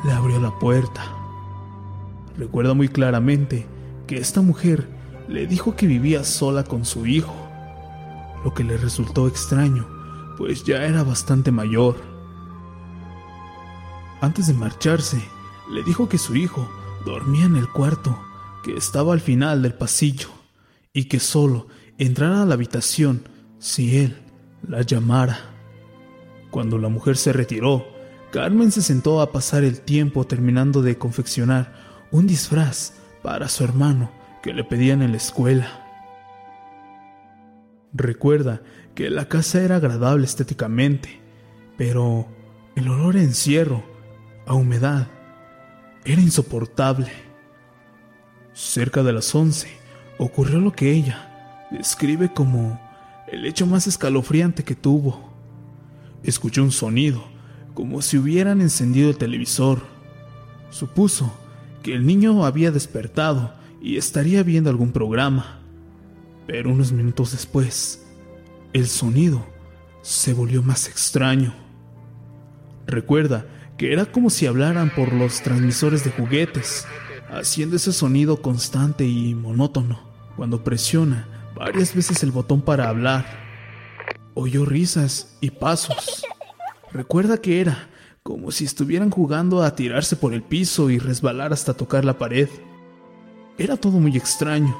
le 0.03 0.11
abrió 0.11 0.39
la 0.39 0.57
puerta. 0.59 1.03
Recuerda 2.37 2.73
muy 2.73 2.87
claramente 2.87 3.65
que 4.07 4.17
esta 4.17 4.41
mujer 4.41 4.87
le 5.27 5.47
dijo 5.47 5.75
que 5.75 5.87
vivía 5.87 6.23
sola 6.23 6.63
con 6.63 6.85
su 6.85 7.07
hijo, 7.07 7.33
lo 8.43 8.53
que 8.53 8.63
le 8.63 8.77
resultó 8.77 9.27
extraño, 9.27 9.87
pues 10.37 10.63
ya 10.63 10.83
era 10.85 11.03
bastante 11.03 11.51
mayor. 11.51 11.95
Antes 14.21 14.47
de 14.47 14.53
marcharse, 14.53 15.21
le 15.71 15.83
dijo 15.83 16.09
que 16.09 16.17
su 16.17 16.35
hijo 16.35 16.69
dormía 17.05 17.45
en 17.45 17.55
el 17.55 17.69
cuarto, 17.69 18.17
que 18.63 18.75
estaba 18.75 19.13
al 19.13 19.21
final 19.21 19.61
del 19.61 19.73
pasillo, 19.73 20.29
y 20.93 21.05
que 21.05 21.19
solo 21.19 21.67
entrara 21.97 22.41
a 22.41 22.45
la 22.45 22.55
habitación 22.55 23.23
si 23.59 23.97
él 23.97 24.17
la 24.67 24.81
llamara. 24.81 25.37
Cuando 26.51 26.77
la 26.77 26.89
mujer 26.89 27.17
se 27.17 27.33
retiró, 27.33 27.85
Carmen 28.31 28.71
se 28.71 28.81
sentó 28.81 29.21
a 29.21 29.31
pasar 29.31 29.63
el 29.63 29.81
tiempo 29.81 30.25
terminando 30.25 30.81
de 30.81 30.97
confeccionar 30.97 31.73
un 32.11 32.27
disfraz 32.27 32.93
para 33.23 33.47
su 33.49 33.63
hermano 33.63 34.11
que 34.41 34.53
le 34.53 34.63
pedían 34.63 35.01
en 35.01 35.11
la 35.11 35.17
escuela. 35.17 35.84
Recuerda 37.97 38.61
que 38.93 39.09
la 39.09 39.29
casa 39.29 39.63
era 39.63 39.77
agradable 39.77 40.25
estéticamente, 40.25 41.21
pero 41.77 42.27
el 42.75 42.89
olor 42.89 43.15
a 43.15 43.21
encierro, 43.21 43.85
a 44.45 44.53
humedad, 44.53 45.07
era 46.03 46.21
insoportable. 46.21 47.09
Cerca 48.51 49.01
de 49.01 49.13
las 49.13 49.33
once 49.33 49.69
ocurrió 50.17 50.59
lo 50.59 50.73
que 50.73 50.91
ella 50.91 51.67
describe 51.71 52.33
como 52.33 52.81
el 53.31 53.45
hecho 53.45 53.65
más 53.65 53.87
escalofriante 53.87 54.65
que 54.65 54.75
tuvo. 54.75 55.33
Escuchó 56.21 56.63
un 56.63 56.73
sonido, 56.73 57.23
como 57.73 58.01
si 58.01 58.17
hubieran 58.17 58.59
encendido 58.59 59.09
el 59.09 59.17
televisor. 59.17 59.83
Supuso 60.69 61.33
que 61.81 61.93
el 61.93 62.05
niño 62.05 62.45
había 62.45 62.71
despertado 62.71 63.53
y 63.81 63.95
estaría 63.95 64.43
viendo 64.43 64.69
algún 64.69 64.91
programa. 64.91 65.61
Pero 66.47 66.71
unos 66.71 66.91
minutos 66.91 67.31
después, 67.31 68.05
el 68.73 68.87
sonido 68.87 69.45
se 70.01 70.33
volvió 70.33 70.61
más 70.61 70.87
extraño. 70.87 71.53
Recuerda 72.85 73.47
que 73.77 73.91
era 73.91 74.05
como 74.05 74.29
si 74.29 74.45
hablaran 74.45 74.93
por 74.93 75.11
los 75.13 75.41
transmisores 75.41 76.03
de 76.03 76.11
juguetes, 76.11 76.85
haciendo 77.29 77.75
ese 77.75 77.91
sonido 77.91 78.41
constante 78.41 79.05
y 79.05 79.33
monótono 79.33 79.99
cuando 80.35 80.63
presiona 80.63 81.27
varias 81.55 81.95
veces 81.95 82.21
el 82.23 82.31
botón 82.31 82.61
para 82.61 82.89
hablar. 82.89 83.25
Oyó 84.33 84.65
risas 84.65 85.37
y 85.41 85.49
pasos. 85.49 86.25
Recuerda 86.91 87.37
que 87.39 87.61
era 87.61 87.89
como 88.21 88.51
si 88.51 88.65
estuvieran 88.65 89.09
jugando 89.09 89.63
a 89.63 89.75
tirarse 89.75 90.15
por 90.15 90.33
el 90.33 90.41
piso 90.41 90.89
y 90.89 90.99
resbalar 90.99 91.53
hasta 91.53 91.73
tocar 91.73 92.05
la 92.05 92.17
pared. 92.17 92.49
Era 93.57 93.77
todo 93.77 93.99
muy 93.99 94.17
extraño. 94.17 94.75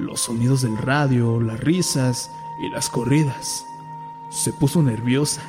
Los 0.00 0.22
sonidos 0.22 0.62
del 0.62 0.78
radio, 0.78 1.42
las 1.42 1.60
risas 1.60 2.30
y 2.62 2.70
las 2.70 2.88
corridas. 2.88 3.66
Se 4.30 4.50
puso 4.50 4.82
nerviosa 4.82 5.42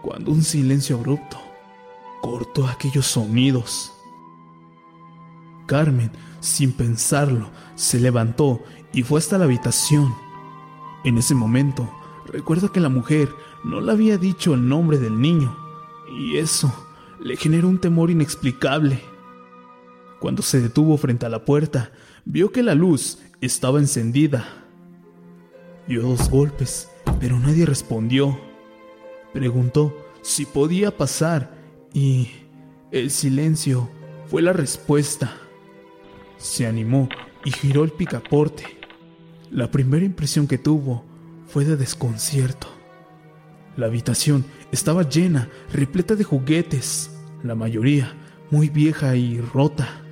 cuando 0.00 0.30
un 0.30 0.42
silencio 0.42 0.96
abrupto 0.96 1.38
cortó 2.22 2.66
aquellos 2.66 3.06
sonidos. 3.06 3.92
Carmen, 5.66 6.10
sin 6.40 6.72
pensarlo, 6.72 7.50
se 7.74 8.00
levantó 8.00 8.62
y 8.94 9.02
fue 9.02 9.18
hasta 9.18 9.36
la 9.36 9.44
habitación. 9.44 10.14
En 11.04 11.18
ese 11.18 11.34
momento, 11.34 11.88
recuerda 12.26 12.72
que 12.72 12.80
la 12.80 12.88
mujer 12.88 13.28
no 13.64 13.82
le 13.82 13.92
había 13.92 14.16
dicho 14.16 14.54
el 14.54 14.66
nombre 14.66 14.98
del 14.98 15.20
niño, 15.20 15.54
y 16.10 16.38
eso 16.38 16.72
le 17.20 17.36
generó 17.36 17.68
un 17.68 17.78
temor 17.78 18.10
inexplicable. 18.10 19.02
Cuando 20.20 20.40
se 20.42 20.58
detuvo 20.58 20.96
frente 20.96 21.26
a 21.26 21.28
la 21.28 21.44
puerta, 21.44 21.92
vio 22.24 22.50
que 22.50 22.62
la 22.62 22.74
luz 22.74 23.18
estaba 23.40 23.78
encendida. 23.78 24.44
Dio 25.86 26.02
dos 26.02 26.28
golpes, 26.30 26.88
pero 27.18 27.38
nadie 27.38 27.66
respondió. 27.66 28.38
Preguntó 29.32 29.96
si 30.22 30.44
podía 30.44 30.96
pasar 30.96 31.54
y 31.92 32.28
el 32.90 33.10
silencio 33.10 33.88
fue 34.26 34.42
la 34.42 34.52
respuesta. 34.52 35.36
Se 36.36 36.66
animó 36.66 37.08
y 37.44 37.50
giró 37.50 37.84
el 37.84 37.90
picaporte. 37.90 38.64
La 39.50 39.70
primera 39.70 40.04
impresión 40.04 40.46
que 40.46 40.58
tuvo 40.58 41.04
fue 41.46 41.64
de 41.64 41.76
desconcierto. 41.76 42.68
La 43.76 43.86
habitación 43.86 44.44
estaba 44.70 45.08
llena, 45.08 45.48
repleta 45.72 46.14
de 46.14 46.24
juguetes, 46.24 47.10
la 47.42 47.54
mayoría 47.54 48.14
muy 48.50 48.68
vieja 48.68 49.16
y 49.16 49.40
rota. 49.40 50.02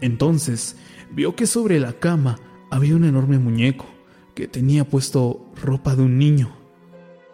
Entonces 0.00 0.76
vio 1.10 1.34
que 1.34 1.46
sobre 1.46 1.80
la 1.80 1.92
cama 1.92 2.38
había 2.72 2.96
un 2.96 3.04
enorme 3.04 3.38
muñeco 3.38 3.84
que 4.34 4.48
tenía 4.48 4.88
puesto 4.88 5.44
ropa 5.62 5.94
de 5.94 6.04
un 6.04 6.16
niño. 6.16 6.50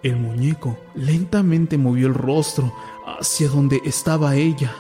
El 0.02 0.16
muñeco 0.16 0.76
lentamente 0.96 1.78
movió 1.78 2.08
el 2.08 2.14
rostro 2.14 2.74
hacia 3.06 3.48
donde 3.48 3.80
estaba 3.84 4.34
ella. 4.34 4.74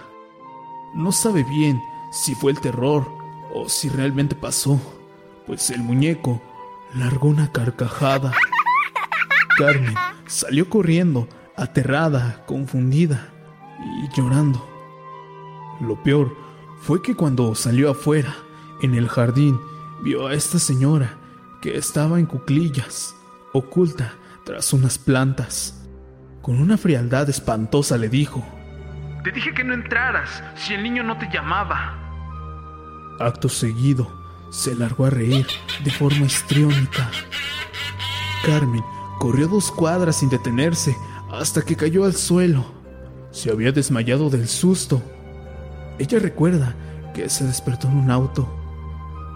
No 0.96 1.12
sabe 1.12 1.44
bien 1.44 1.80
si 2.10 2.34
fue 2.34 2.50
el 2.50 2.60
terror 2.60 3.06
o 3.54 3.68
si 3.68 3.88
realmente 3.88 4.34
pasó, 4.34 4.80
pues 5.46 5.70
el 5.70 5.80
muñeco 5.80 6.42
largó 6.92 7.28
una 7.28 7.52
carcajada. 7.52 8.32
Carmen 9.56 9.94
salió 10.26 10.68
corriendo, 10.68 11.28
aterrada, 11.56 12.44
confundida 12.46 13.28
y 14.02 14.08
llorando. 14.12 14.68
Lo 15.80 16.02
peor 16.02 16.36
fue 16.80 17.00
que 17.00 17.14
cuando 17.14 17.54
salió 17.54 17.92
afuera, 17.92 18.34
en 18.82 18.96
el 18.96 19.08
jardín, 19.08 19.58
vio 20.02 20.26
a 20.26 20.34
esta 20.34 20.58
señora 20.58 21.16
que 21.60 21.76
estaba 21.76 22.18
en 22.18 22.26
cuclillas, 22.26 23.14
oculta 23.52 24.14
tras 24.44 24.72
unas 24.72 24.98
plantas. 24.98 25.86
Con 26.42 26.60
una 26.60 26.78
frialdad 26.78 27.28
espantosa 27.28 27.98
le 27.98 28.08
dijo, 28.08 28.44
Te 29.24 29.32
dije 29.32 29.52
que 29.52 29.64
no 29.64 29.74
entraras 29.74 30.42
si 30.54 30.74
el 30.74 30.82
niño 30.82 31.02
no 31.02 31.18
te 31.18 31.28
llamaba. 31.32 31.96
Acto 33.20 33.48
seguido, 33.48 34.10
se 34.50 34.74
largó 34.74 35.06
a 35.06 35.10
reír 35.10 35.46
de 35.84 35.90
forma 35.90 36.26
histriónica. 36.26 37.10
Carmen 38.44 38.84
corrió 39.18 39.48
dos 39.48 39.70
cuadras 39.72 40.16
sin 40.16 40.30
detenerse 40.30 40.96
hasta 41.30 41.62
que 41.62 41.76
cayó 41.76 42.04
al 42.04 42.14
suelo. 42.14 42.64
Se 43.30 43.50
había 43.50 43.72
desmayado 43.72 44.30
del 44.30 44.48
susto. 44.48 45.02
Ella 45.98 46.18
recuerda 46.18 46.74
que 47.14 47.28
se 47.28 47.44
despertó 47.44 47.88
en 47.88 47.98
un 47.98 48.10
auto. 48.10 48.48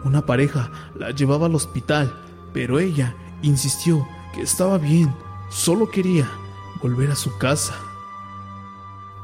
Una 0.05 0.27
pareja 0.27 0.71
la 0.99 1.11
llevaba 1.11 1.47
al 1.47 1.55
hospital, 1.55 2.13
pero 2.53 2.81
ella 2.81 3.15
insistió 3.43 4.07
que 4.35 4.43
estaba 4.43 4.79
bien, 4.79 5.15
solo 5.49 5.91
quería 5.91 6.29
volver 6.83 7.11
a 7.11 7.17
su 7.17 7.37
casa. 7.39 7.75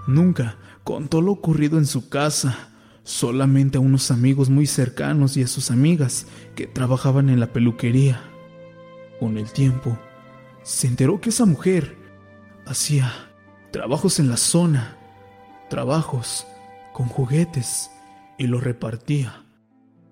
Nunca 0.07 0.57
contó 0.85 1.21
lo 1.21 1.33
ocurrido 1.33 1.79
en 1.79 1.87
su 1.87 2.09
casa, 2.09 2.71
solamente 3.03 3.79
a 3.79 3.81
unos 3.81 4.11
amigos 4.11 4.51
muy 4.51 4.67
cercanos 4.67 5.37
y 5.37 5.43
a 5.43 5.49
sus 5.49 5.71
amigas 5.71 6.27
que 6.55 6.67
trabajaban 6.67 7.29
en 7.29 7.41
la 7.41 7.53
peluquería. 7.53 8.23
Con 9.19 9.37
el 9.37 9.51
tiempo, 9.51 9.99
se 10.63 10.87
enteró 10.87 11.21
que 11.21 11.31
esa 11.31 11.45
mujer 11.45 11.97
hacía 12.67 13.13
trabajos 13.73 14.21
en 14.21 14.29
la 14.29 14.37
zona, 14.37 14.97
trabajos 15.69 16.47
con 16.93 17.09
juguetes 17.09 17.91
y 18.39 18.47
los 18.47 18.63
repartía 18.63 19.45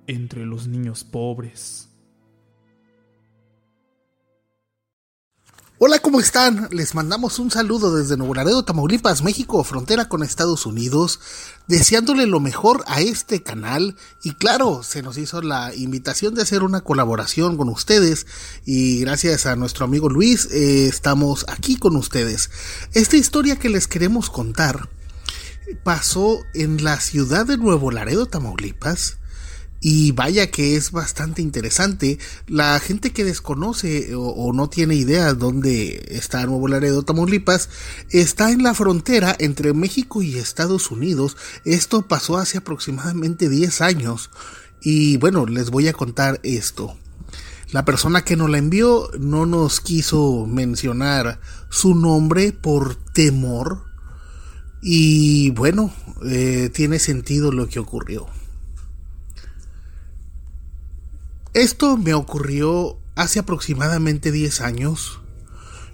entre 0.07 0.47
los 0.47 0.67
niños 0.67 1.05
pobres. 1.05 1.89
Hola, 5.79 5.99
¿cómo 5.99 6.21
están? 6.21 6.71
Les 6.71 6.95
mandamos 6.95 7.39
un 7.39 7.51
saludo 7.51 7.95
desde 7.95 8.17
Nuevo 8.17 8.35
Laredo, 8.35 8.65
Tamaulipas, 8.65 9.23
México, 9.23 9.63
frontera 9.63 10.09
con 10.09 10.23
Estados 10.23 10.65
Unidos, 10.65 11.21
deseándole 11.69 12.25
lo 12.27 12.41
mejor 12.41 12.83
a 12.87 13.03
este 13.03 13.43
canal 13.43 13.95
y 14.23 14.33
claro, 14.37 14.83
se 14.83 15.03
nos 15.03 15.19
hizo 15.19 15.43
la 15.43 15.75
invitación 15.75 16.35
de 16.35 16.41
hacer 16.41 16.63
una 16.63 16.81
colaboración 16.81 17.59
con 17.59 17.69
ustedes 17.69 18.27
y 18.65 19.01
gracias 19.01 19.45
a 19.45 19.55
nuestro 19.55 19.85
amigo 19.85 20.09
Luis 20.09 20.47
eh, 20.51 20.87
estamos 20.87 21.45
aquí 21.47 21.77
con 21.77 21.95
ustedes. 21.97 22.51
Esta 22.95 23.19
historia 23.19 23.57
que 23.57 23.69
les 23.69 23.87
queremos 23.87 24.31
contar 24.31 24.89
pasó 25.85 26.39
en 26.55 26.85
la 26.85 27.01
ciudad 27.01 27.45
de 27.45 27.59
Nuevo 27.59 27.91
Laredo, 27.91 28.25
Tamaulipas, 28.25 29.19
y 29.81 30.13
vaya 30.13 30.51
que 30.51 30.77
es 30.77 30.91
bastante 30.91 31.43
interesante. 31.43 32.19
La 32.47 32.79
gente 32.81 33.13
que 33.13 33.25
desconoce 33.25 34.15
o, 34.15 34.53
no 34.53 34.69
tiene 34.69 34.95
idea 34.95 35.35
dónde 35.35 36.07
está 36.11 36.47
Nuevo 36.47 36.69
Laredo, 36.69 37.03
Tamaulipas, 37.03 37.69
está 38.11 38.51
en 38.51 38.63
la 38.63 38.75
frontera 38.75 39.37
entre 39.39 39.73
México 39.75 40.23
y 40.23 40.39
Estados 40.39 40.91
Unidos. 40.91 41.37
Esto 41.65 42.03
pasó 42.03 42.39
hace 42.39 42.59
aproximadamente 42.59 43.49
10 43.49 43.81
años. 43.81 44.31
Y 44.81 45.17
bueno, 45.19 45.47
les 45.47 45.71
voy 45.71 45.89
a 45.89 45.93
contar 45.93 46.41
esto. 46.43 46.97
La 47.73 47.85
persona 47.85 48.23
que 48.23 48.37
nos 48.37 48.49
la 48.49 48.59
envió 48.59 49.11
no 49.19 49.45
nos 49.45 49.81
quiso 49.81 50.47
mencionar 50.47 51.41
su 51.69 51.95
nombre 51.95 52.53
por 52.53 52.95
temor. 52.95 53.85
Y 54.81 55.51
bueno, 55.51 55.93
eh, 56.25 56.71
tiene 56.73 57.01
sentido 57.01 57.51
lo 57.51 57.69
que 57.69 57.81
ocurrió. 57.81 58.29
Esto 61.57 61.97
me 61.97 62.13
ocurrió 62.13 62.99
hace 63.15 63.39
aproximadamente 63.39 64.31
10 64.31 64.61
años. 64.61 65.21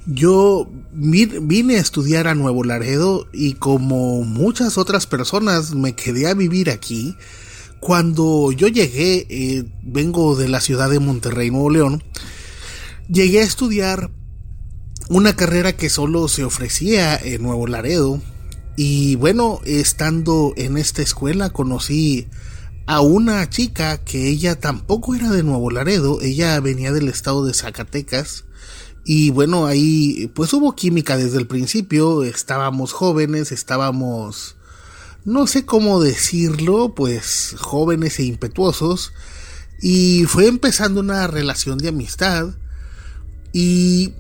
Yo 0.06 0.68
vine 0.92 1.76
a 1.76 1.80
estudiar 1.80 2.26
a 2.26 2.34
Nuevo 2.34 2.64
Laredo 2.64 3.28
y 3.32 3.52
como 3.52 4.24
muchas 4.24 4.76
otras 4.76 5.06
personas 5.06 5.72
me 5.72 5.94
quedé 5.94 6.26
a 6.26 6.34
vivir 6.34 6.68
aquí. 6.68 7.14
Cuando 7.78 8.50
yo 8.50 8.66
llegué, 8.66 9.24
eh, 9.30 9.64
vengo 9.84 10.34
de 10.34 10.48
la 10.48 10.60
ciudad 10.60 10.90
de 10.90 10.98
Monterrey, 10.98 11.52
Nuevo 11.52 11.70
León, 11.70 12.02
llegué 13.08 13.38
a 13.38 13.44
estudiar 13.44 14.10
una 15.10 15.36
carrera 15.36 15.76
que 15.76 15.90
solo 15.90 16.26
se 16.26 16.42
ofrecía 16.42 17.16
en 17.16 17.40
Nuevo 17.40 17.68
Laredo. 17.68 18.20
Y 18.74 19.14
bueno, 19.14 19.60
estando 19.64 20.54
en 20.56 20.76
esta 20.76 21.02
escuela 21.02 21.50
conocí 21.50 22.26
a 22.86 23.00
una 23.00 23.48
chica 23.48 23.98
que 23.98 24.28
ella 24.28 24.58
tampoco 24.58 25.14
era 25.14 25.30
de 25.30 25.42
Nuevo 25.42 25.70
Laredo, 25.70 26.20
ella 26.20 26.58
venía 26.60 26.92
del 26.92 27.08
estado 27.08 27.44
de 27.44 27.54
Zacatecas. 27.54 28.44
Y 29.04 29.30
bueno, 29.30 29.66
ahí 29.66 30.30
pues 30.34 30.52
hubo 30.52 30.74
química 30.74 31.16
desde 31.16 31.38
el 31.38 31.46
principio, 31.46 32.22
estábamos 32.22 32.92
jóvenes, 32.92 33.50
estábamos, 33.50 34.56
no 35.24 35.46
sé 35.46 35.64
cómo 35.64 36.00
decirlo, 36.00 36.94
pues 36.94 37.56
jóvenes 37.58 38.18
e 38.18 38.24
impetuosos. 38.24 39.12
Y 39.80 40.24
fue 40.26 40.46
empezando 40.46 41.00
una 41.00 41.26
relación 41.26 41.78
de 41.78 41.88
amistad. 41.88 42.50
Y 43.52 44.14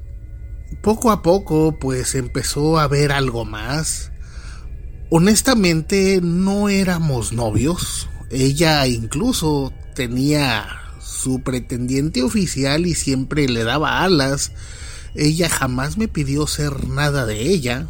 poco 0.82 1.10
a 1.10 1.22
poco 1.22 1.78
pues 1.78 2.14
empezó 2.16 2.78
a 2.78 2.88
ver 2.88 3.12
algo 3.12 3.44
más. 3.44 4.10
Honestamente 5.10 6.20
no 6.22 6.68
éramos 6.68 7.32
novios. 7.32 8.08
Ella 8.32 8.86
incluso 8.86 9.74
tenía 9.94 10.66
su 11.00 11.42
pretendiente 11.42 12.22
oficial 12.22 12.86
y 12.86 12.94
siempre 12.94 13.46
le 13.46 13.62
daba 13.62 14.02
alas. 14.02 14.52
Ella 15.14 15.50
jamás 15.50 15.98
me 15.98 16.08
pidió 16.08 16.46
ser 16.46 16.88
nada 16.88 17.26
de 17.26 17.42
ella. 17.42 17.88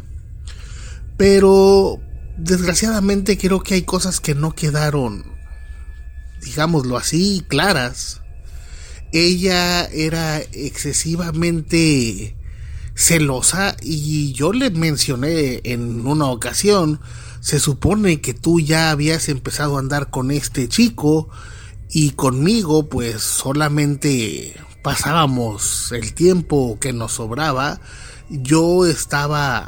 Pero 1.15 2.01
desgraciadamente 2.37 3.37
creo 3.37 3.61
que 3.61 3.75
hay 3.75 3.83
cosas 3.83 4.19
que 4.19 4.35
no 4.35 4.53
quedaron, 4.53 5.25
digámoslo 6.43 6.97
así, 6.97 7.45
claras. 7.47 8.21
Ella 9.13 9.85
era 9.85 10.39
excesivamente 10.51 12.35
celosa 12.95 13.77
y 13.81 14.33
yo 14.33 14.51
le 14.51 14.71
mencioné 14.71 15.61
en 15.63 16.05
una 16.05 16.25
ocasión, 16.25 16.99
se 17.43 17.59
supone 17.59 18.21
que 18.21 18.33
tú 18.33 18.61
ya 18.61 18.89
habías 18.89 19.27
empezado 19.27 19.75
a 19.75 19.79
andar 19.79 20.09
con 20.09 20.31
este 20.31 20.69
chico 20.69 21.27
y 21.89 22.11
conmigo 22.11 22.87
pues 22.87 23.21
solamente 23.21 24.55
pasábamos 24.81 25.91
el 25.91 26.13
tiempo 26.13 26.77
que 26.79 26.93
nos 26.93 27.11
sobraba, 27.11 27.81
yo 28.29 28.85
estaba 28.85 29.67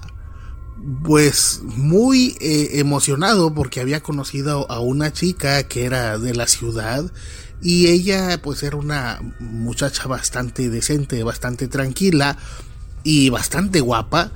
pues 1.03 1.63
muy 1.65 2.37
eh, 2.39 2.79
emocionado 2.79 3.53
porque 3.53 3.81
había 3.81 3.99
conocido 3.99 4.71
a 4.71 4.79
una 4.79 5.11
chica 5.11 5.63
que 5.63 5.83
era 5.83 6.17
de 6.17 6.33
la 6.33 6.47
ciudad 6.47 7.11
y 7.61 7.87
ella 7.87 8.41
pues 8.41 8.63
era 8.63 8.77
una 8.77 9.19
muchacha 9.39 10.07
bastante 10.07 10.69
decente, 10.69 11.23
bastante 11.23 11.67
tranquila, 11.67 12.37
y 13.05 13.29
bastante 13.29 13.79
guapa 13.79 14.31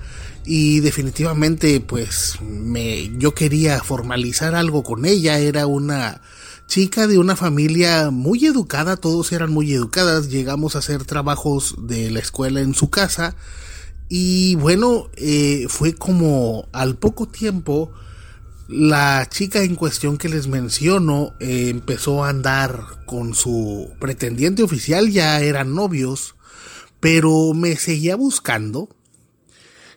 y 0.45 0.79
definitivamente 0.79 1.79
pues 1.79 2.39
me 2.41 3.17
yo 3.17 3.33
quería 3.33 3.83
formalizar 3.83 4.55
algo 4.55 4.83
con 4.83 5.05
ella. 5.05 5.39
Era 5.39 5.67
una 5.67 6.21
chica 6.67 7.07
de 7.07 7.17
una 7.17 7.35
familia 7.35 8.11
muy 8.11 8.45
educada 8.45 8.97
todos 8.97 9.31
eran 9.31 9.51
muy 9.51 9.73
educadas. 9.73 10.29
Llegamos 10.29 10.75
a 10.75 10.79
hacer 10.79 11.03
trabajos 11.03 11.75
de 11.79 12.11
la 12.11 12.19
escuela 12.19 12.61
en 12.61 12.73
su 12.73 12.89
casa 12.89 13.35
y 14.09 14.55
bueno 14.55 15.09
eh, 15.15 15.67
fue 15.69 15.93
como 15.93 16.67
al 16.73 16.97
poco 16.97 17.27
tiempo 17.27 17.91
la 18.67 19.27
chica 19.29 19.63
en 19.63 19.75
cuestión 19.75 20.17
que 20.17 20.29
les 20.29 20.47
menciono 20.47 21.33
eh, 21.39 21.69
empezó 21.69 22.23
a 22.23 22.29
andar 22.29 23.03
con 23.05 23.35
su 23.35 23.91
pretendiente 23.99 24.63
oficial 24.63 25.09
ya 25.11 25.41
eran 25.41 25.75
novios 25.75 26.35
pero 26.99 27.53
me 27.53 27.75
seguía 27.77 28.15
buscando 28.15 28.89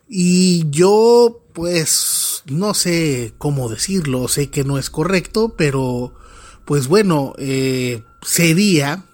y 0.09 0.69
yo 0.71 1.43
pues 1.53 2.43
no 2.47 2.75
sé 2.75 3.35
cómo 3.39 3.69
decirlo, 3.69 4.29
sé 4.29 4.51
que 4.51 4.65
no 4.65 4.79
es 4.79 4.91
correcto, 4.91 5.55
pero 5.57 6.15
pues 6.65 6.89
bueno, 6.89 7.35
eh, 7.39 8.03
cedía 8.23 9.05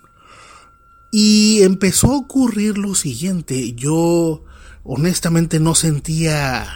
y 1.11 1.63
empezó 1.63 2.13
a 2.13 2.19
ocurrir 2.19 2.79
lo 2.79 2.95
siguiente, 2.95 3.73
yo 3.75 4.45
honestamente 4.85 5.61
no 5.61 5.75
sentía 5.75 6.67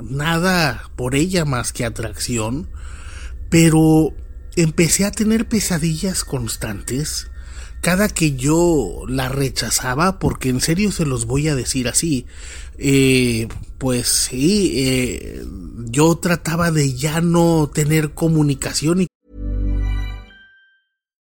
nada 0.00 0.90
por 0.96 1.14
ella 1.14 1.44
más 1.44 1.72
que 1.72 1.84
atracción, 1.84 2.70
pero 3.50 4.14
empecé 4.56 5.04
a 5.04 5.12
tener 5.12 5.48
pesadillas 5.48 6.24
constantes 6.24 7.30
cada 7.82 8.08
que 8.08 8.36
yo 8.36 9.02
la 9.08 9.28
rechazaba, 9.28 10.18
porque 10.20 10.48
en 10.48 10.60
serio 10.60 10.92
se 10.92 11.04
los 11.04 11.26
voy 11.26 11.48
a 11.48 11.56
decir 11.56 11.88
así, 11.88 12.26
eh, 12.78 13.48
pues 13.76 14.06
sí, 14.06 14.72
eh, 14.76 15.44
yo 15.90 16.16
trataba 16.16 16.70
de 16.70 16.94
ya 16.94 17.20
no 17.20 17.68
tener 17.74 18.14
comunicación 18.14 19.02
y 19.02 19.06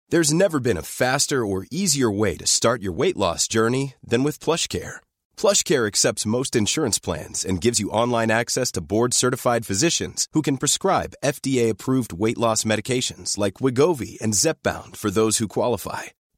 There's 0.09 0.33
never 0.33 0.59
been 0.59 0.77
a 0.77 0.81
faster 0.81 1.45
or 1.45 1.67
easier 1.69 2.09
way 2.09 2.35
to 2.37 2.47
start 2.47 2.81
your 2.81 2.93
weight 2.93 3.15
loss 3.15 3.47
journey 3.47 3.93
than 4.03 4.23
with 4.23 4.39
PlushCare. 4.39 5.01
PlushCare 5.37 5.85
accepts 5.85 6.25
most 6.25 6.55
insurance 6.55 6.97
plans 6.97 7.45
and 7.45 7.61
gives 7.61 7.79
you 7.79 7.91
online 7.91 8.31
access 8.31 8.71
to 8.71 8.81
board-certified 8.81 9.67
physicians 9.67 10.27
who 10.33 10.41
can 10.41 10.57
prescribe 10.57 11.13
FDA-approved 11.23 12.11
weight 12.11 12.39
loss 12.39 12.63
medications 12.63 13.37
like 13.37 13.61
Wigovi 13.61 14.19
and 14.19 14.33
Zepbound 14.33 14.97
for 14.97 15.11
those 15.11 15.37
who 15.37 15.47
qualify. 15.47 16.09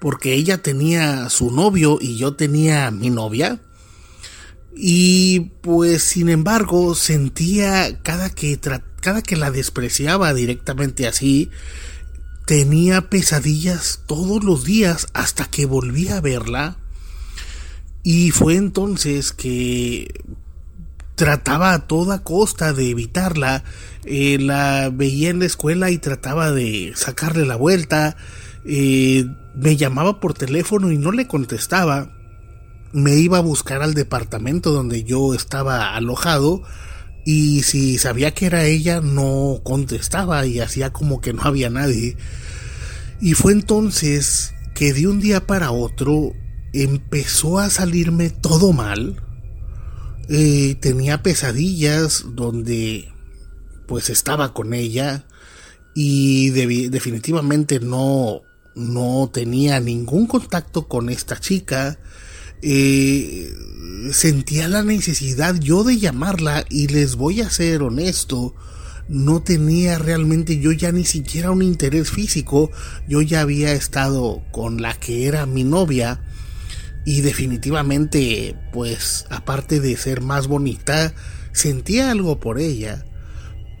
porque 0.00 0.34
ella 0.34 0.62
tenía 0.62 1.28
su 1.28 1.50
novio 1.50 1.98
y 2.00 2.16
yo 2.16 2.34
tenía 2.34 2.90
mi 2.90 3.10
novia. 3.10 3.60
Y 4.74 5.50
pues 5.60 6.02
sin 6.02 6.28
embargo 6.28 6.94
sentía 6.94 8.00
cada 8.02 8.30
que, 8.30 8.58
cada 9.00 9.22
que 9.22 9.36
la 9.36 9.50
despreciaba 9.50 10.32
directamente 10.32 11.06
así, 11.06 11.50
tenía 12.46 13.10
pesadillas 13.10 14.00
todos 14.06 14.42
los 14.42 14.64
días 14.64 15.06
hasta 15.12 15.44
que 15.44 15.66
volví 15.66 16.08
a 16.08 16.20
verla. 16.20 16.78
Y 18.02 18.30
fue 18.30 18.56
entonces 18.56 19.32
que 19.32 20.24
trataba 21.14 21.74
a 21.74 21.86
toda 21.86 22.24
costa 22.24 22.72
de 22.72 22.88
evitarla. 22.88 23.62
Eh, 24.06 24.38
la 24.40 24.90
veía 24.90 25.28
en 25.28 25.40
la 25.40 25.44
escuela 25.44 25.90
y 25.90 25.98
trataba 25.98 26.50
de 26.50 26.94
sacarle 26.96 27.44
la 27.44 27.56
vuelta. 27.56 28.16
Eh, 28.64 29.26
me 29.54 29.76
llamaba 29.76 30.20
por 30.20 30.34
teléfono 30.34 30.90
y 30.90 30.98
no 30.98 31.12
le 31.12 31.26
contestaba. 31.26 32.10
Me 32.92 33.16
iba 33.16 33.38
a 33.38 33.42
buscar 33.42 33.82
al 33.82 33.94
departamento 33.94 34.72
donde 34.72 35.04
yo 35.04 35.34
estaba 35.34 35.94
alojado 35.94 36.62
y 37.24 37.62
si 37.62 37.98
sabía 37.98 38.32
que 38.32 38.46
era 38.46 38.64
ella 38.64 39.00
no 39.00 39.60
contestaba 39.62 40.46
y 40.46 40.60
hacía 40.60 40.92
como 40.92 41.20
que 41.20 41.32
no 41.32 41.42
había 41.42 41.70
nadie. 41.70 42.16
Y 43.20 43.34
fue 43.34 43.52
entonces 43.52 44.54
que 44.74 44.92
de 44.92 45.06
un 45.06 45.20
día 45.20 45.46
para 45.46 45.70
otro 45.70 46.32
empezó 46.72 47.58
a 47.58 47.70
salirme 47.70 48.30
todo 48.30 48.72
mal 48.72 49.22
eh, 50.32 50.76
tenía 50.78 51.24
pesadillas 51.24 52.24
donde 52.36 53.12
pues 53.88 54.10
estaba 54.10 54.54
con 54.54 54.74
ella 54.74 55.26
y 55.92 56.50
definitivamente 56.50 57.80
no, 57.80 58.42
no 58.80 59.30
tenía 59.32 59.78
ningún 59.80 60.26
contacto 60.26 60.88
con 60.88 61.10
esta 61.10 61.38
chica. 61.38 61.98
Eh, 62.62 63.52
sentía 64.12 64.68
la 64.68 64.82
necesidad 64.82 65.54
yo 65.56 65.84
de 65.84 65.98
llamarla 65.98 66.64
y 66.68 66.88
les 66.88 67.16
voy 67.16 67.40
a 67.40 67.50
ser 67.50 67.82
honesto, 67.82 68.54
no 69.08 69.42
tenía 69.42 69.98
realmente 69.98 70.58
yo 70.58 70.72
ya 70.72 70.92
ni 70.92 71.04
siquiera 71.04 71.50
un 71.50 71.62
interés 71.62 72.10
físico, 72.10 72.70
yo 73.08 73.22
ya 73.22 73.40
había 73.40 73.72
estado 73.72 74.42
con 74.52 74.82
la 74.82 74.94
que 74.94 75.26
era 75.26 75.46
mi 75.46 75.64
novia 75.64 76.20
y 77.04 77.22
definitivamente, 77.22 78.56
pues, 78.72 79.26
aparte 79.30 79.80
de 79.80 79.96
ser 79.96 80.20
más 80.20 80.46
bonita, 80.46 81.14
sentía 81.52 82.10
algo 82.10 82.40
por 82.40 82.58
ella. 82.58 83.04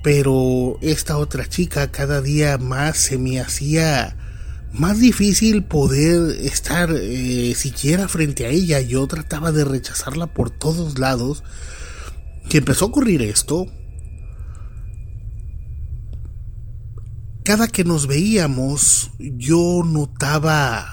Pero 0.02 0.78
esta 0.80 1.18
otra 1.18 1.46
chica 1.46 1.90
cada 1.90 2.22
día 2.22 2.56
más 2.56 2.96
se 2.96 3.18
me 3.18 3.38
hacía 3.38 4.16
más 4.72 5.00
difícil 5.00 5.64
poder 5.64 6.40
estar 6.40 6.90
eh, 6.92 7.54
siquiera 7.56 8.08
frente 8.08 8.46
a 8.46 8.50
ella. 8.50 8.80
Yo 8.80 9.06
trataba 9.06 9.52
de 9.52 9.64
rechazarla 9.64 10.28
por 10.28 10.50
todos 10.50 10.98
lados. 10.98 11.42
Que 12.48 12.58
empezó 12.58 12.86
a 12.86 12.88
ocurrir 12.88 13.22
esto. 13.22 13.66
Cada 17.44 17.68
que 17.68 17.84
nos 17.84 18.06
veíamos, 18.06 19.10
yo 19.18 19.82
notaba 19.84 20.86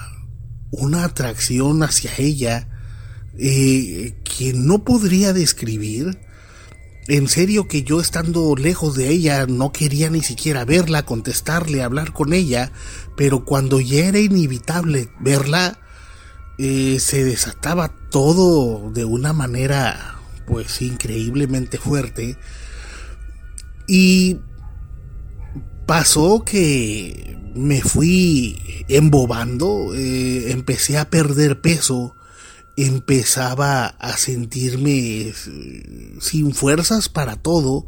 una 0.70 1.04
atracción 1.04 1.82
hacia 1.82 2.10
ella 2.18 2.68
eh, 3.38 4.14
que 4.24 4.52
no 4.54 4.84
podría 4.84 5.32
describir. 5.32 6.18
En 7.08 7.26
serio 7.26 7.68
que 7.68 7.84
yo 7.84 8.02
estando 8.02 8.54
lejos 8.54 8.94
de 8.94 9.08
ella 9.08 9.46
no 9.46 9.72
quería 9.72 10.10
ni 10.10 10.22
siquiera 10.22 10.66
verla, 10.66 11.06
contestarle, 11.06 11.82
hablar 11.82 12.12
con 12.12 12.34
ella, 12.34 12.70
pero 13.16 13.46
cuando 13.46 13.80
ya 13.80 14.04
era 14.04 14.18
inevitable 14.18 15.08
verla, 15.18 15.78
eh, 16.58 16.98
se 17.00 17.24
desataba 17.24 17.94
todo 18.10 18.90
de 18.90 19.06
una 19.06 19.32
manera 19.32 20.20
pues 20.46 20.82
increíblemente 20.82 21.78
fuerte. 21.78 22.36
Y 23.86 24.40
pasó 25.86 26.44
que 26.44 27.38
me 27.54 27.80
fui 27.80 28.84
embobando, 28.88 29.94
eh, 29.94 30.52
empecé 30.52 30.98
a 30.98 31.08
perder 31.08 31.62
peso, 31.62 32.14
empezaba 32.84 33.86
a 33.86 34.16
sentirme 34.16 35.28
eh, 35.28 35.34
sin 36.20 36.54
fuerzas 36.54 37.08
para 37.08 37.36
todo, 37.36 37.86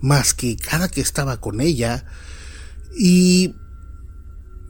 más 0.00 0.34
que 0.34 0.56
cada 0.56 0.88
que 0.88 1.00
estaba 1.00 1.40
con 1.40 1.60
ella, 1.60 2.04
y 2.96 3.54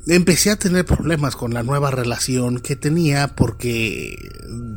empecé 0.07 0.51
a 0.51 0.59
tener 0.59 0.85
problemas 0.85 1.35
con 1.35 1.55
la 1.55 1.63
nueva 1.63 1.91
relación 1.91 2.61
que 2.61 2.77
tenía 2.77 3.35
porque 3.35 4.17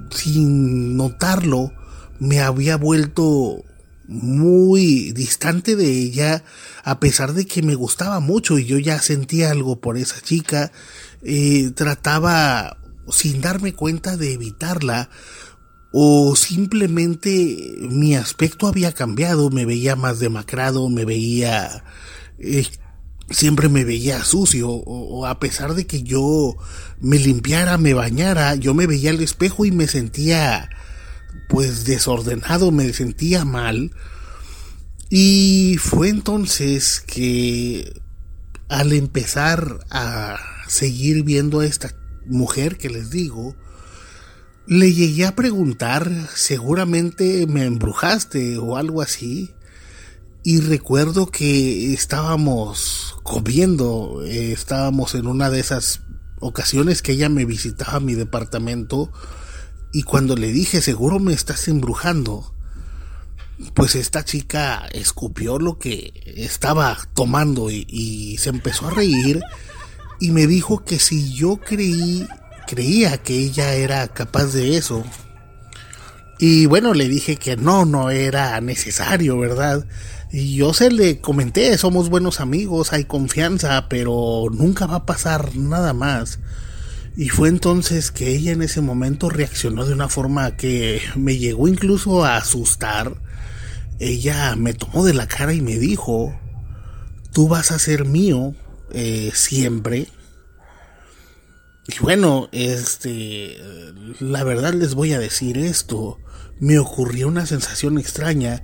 sin 0.10 0.98
notarlo 0.98 1.72
me 2.20 2.41
había 2.41 2.76
vuelto 2.76 3.63
muy 4.08 5.12
distante 5.13 5.76
de 5.76 5.89
ella, 5.89 6.44
a 6.84 7.00
pesar 7.00 7.34
de 7.34 7.46
que 7.46 7.62
me 7.62 7.76
gustaba 7.76 8.20
mucho 8.20 8.58
y 8.58 8.65
yo 8.65 8.78
ya 8.78 9.00
sentía 9.00 9.52
algo 9.52 9.80
por 9.80 9.98
esa 9.98 10.20
chica, 10.22 10.72
eh, 11.24 11.72
trataba 11.76 12.78
sin 13.12 13.41
darme 13.41 13.74
cuenta 13.74 14.17
de 14.17 14.34
evitarla 14.34 15.10
o 15.91 16.36
simplemente 16.36 17.76
mi 17.82 18.15
aspecto 18.15 18.67
había 18.67 18.93
cambiado, 18.93 19.50
me 19.50 19.65
veía 19.65 19.95
más 19.95 20.19
demacrado, 20.19 20.89
me 20.89 21.06
veía... 21.06 21.84
Eh, 22.39 22.65
siempre 23.30 23.69
me 23.69 23.86
veía 23.86 24.24
sucio 24.24 24.69
o, 24.69 25.26
a 25.26 25.39
pesar 25.39 25.74
de 25.74 25.88
que 25.88 26.04
yo 26.04 26.56
me 27.00 27.17
limpiara, 27.17 27.78
me 27.78 27.93
bañara, 27.93 28.56
yo 28.56 28.74
me 28.74 28.88
veía 28.88 29.12
al 29.12 29.21
espejo 29.21 29.65
y 29.65 29.71
me 29.71 29.88
sentía 29.88 30.69
pues 31.47 31.86
desordenado, 31.86 32.71
me 32.71 32.91
sentía 32.93 33.45
mal. 33.45 33.91
Y 35.10 35.78
fue 35.80 36.10
entonces 36.10 37.02
que 37.02 38.02
al 38.69 38.93
empezar 38.93 39.80
a 39.89 40.39
seguir 40.67 41.24
viendo 41.24 41.60
a 41.60 41.65
esta 41.65 41.93
mujer 42.26 42.78
que 42.78 42.90
les 42.90 43.10
digo, 43.10 43.56
le 44.68 44.94
llegué 44.94 45.26
a 45.26 45.36
preguntar, 45.36 46.10
seguramente 46.36 47.48
me 47.48 47.66
embrujaste 47.66 48.58
o 48.58 48.78
algo 48.78 49.02
así. 49.02 49.52
Y 50.44 50.60
recuerdo 50.60 51.28
que 51.28 51.94
estábamos 51.94 53.16
comiendo, 53.24 54.24
eh, 54.26 54.52
estábamos 54.52 55.14
en 55.14 55.28
una 55.28 55.50
de 55.50 55.60
esas 55.60 56.02
ocasiones 56.40 57.02
que 57.02 57.12
ella 57.12 57.30
me 57.30 57.46
visitaba 57.46 57.98
a 57.98 58.00
mi 58.00 58.16
departamento 58.16 59.12
y 59.94 60.04
cuando 60.04 60.36
le 60.36 60.52
dije, 60.52 60.82
seguro 60.82 61.20
me 61.20 61.34
estás 61.34 61.68
embrujando, 61.68 62.54
pues 63.74 63.96
esta 63.96 64.24
chica 64.24 64.88
escupió 64.92 65.60
lo 65.60 65.78
que 65.80 66.14
estaba 66.38 66.98
tomando 67.14 67.70
y, 67.70 68.38
se 68.40 68.50
empezó 68.50 68.88
a 68.88 68.92
reír 68.92 69.42
y 70.22 70.30
me 70.32 70.46
dijo 70.46 70.86
que 70.86 71.00
si 71.00 71.34
yo 71.34 71.58
creí, 71.58 72.28
creía 72.68 73.18
que 73.18 73.40
ella 73.40 73.74
era 73.74 74.08
capaz 74.08 74.54
de 74.54 74.78
eso. 74.78 75.04
Y 76.38 76.68
bueno, 76.68 76.94
le 76.94 77.10
dije 77.10 77.38
que 77.38 77.58
no, 77.58 77.86
no 77.86 78.12
era 78.12 78.62
necesario, 78.62 79.40
¿verdad? 79.40 79.88
Y 80.32 80.56
yo 80.56 80.76
se 80.76 80.92
le 80.92 81.20
comenté, 81.20 81.76
somos 81.80 82.10
buenos 82.10 82.40
amigos, 82.40 82.94
hay 82.94 83.06
confianza, 83.06 83.90
pero 83.90 84.46
nunca 84.52 84.86
va 84.86 84.98
a 84.98 85.06
pasar 85.08 85.56
nada 85.56 85.94
más. 85.94 86.40
Y 87.18 87.30
fue 87.30 87.50
entonces 87.50 88.12
que 88.12 88.30
ella 88.36 88.52
en 88.52 88.62
ese 88.62 88.80
momento 88.80 89.28
reaccionó 89.28 89.86
de 89.86 89.94
una 89.94 90.08
forma 90.08 90.56
que 90.56 91.02
me 91.16 91.38
llegó 91.38 91.68
incluso 91.68 92.24
a 92.24 92.38
asustar. 92.38 93.16
Ella 93.98 94.56
me 94.56 94.76
tomó 94.76 95.04
de 95.04 95.16
la 95.16 95.28
cara 95.28 95.54
y 95.54 95.62
me 95.62 95.80
dijo, 95.80 96.40
tú 97.34 97.48
vas 97.48 97.72
a 97.72 97.80
ser 97.80 98.06
mío 98.06 98.54
eh, 98.94 99.32
siempre. 99.34 100.08
Y 101.88 102.00
bueno, 102.00 102.50
este, 102.52 103.58
la 104.20 104.44
verdad 104.44 104.74
les 104.74 104.94
voy 104.94 105.14
a 105.14 105.20
decir 105.20 105.58
esto. 105.58 106.20
Me 106.60 106.80
ocurrió 106.80 107.28
una 107.28 107.46
sensación 107.46 107.98
extraña. 107.98 108.64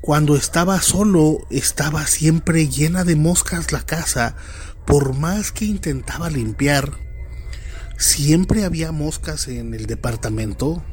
Cuando 0.00 0.36
estaba 0.36 0.80
solo, 0.80 1.46
estaba 1.50 2.06
siempre 2.06 2.68
llena 2.68 3.04
de 3.04 3.16
moscas 3.16 3.72
la 3.72 3.84
casa. 3.84 4.36
Por 4.86 5.14
más 5.14 5.52
que 5.52 5.64
intentaba 5.64 6.30
limpiar, 6.30 6.92
siempre 7.96 8.64
había 8.64 8.92
moscas 8.92 9.48
en 9.48 9.74
el 9.74 9.86
departamento 9.86 10.84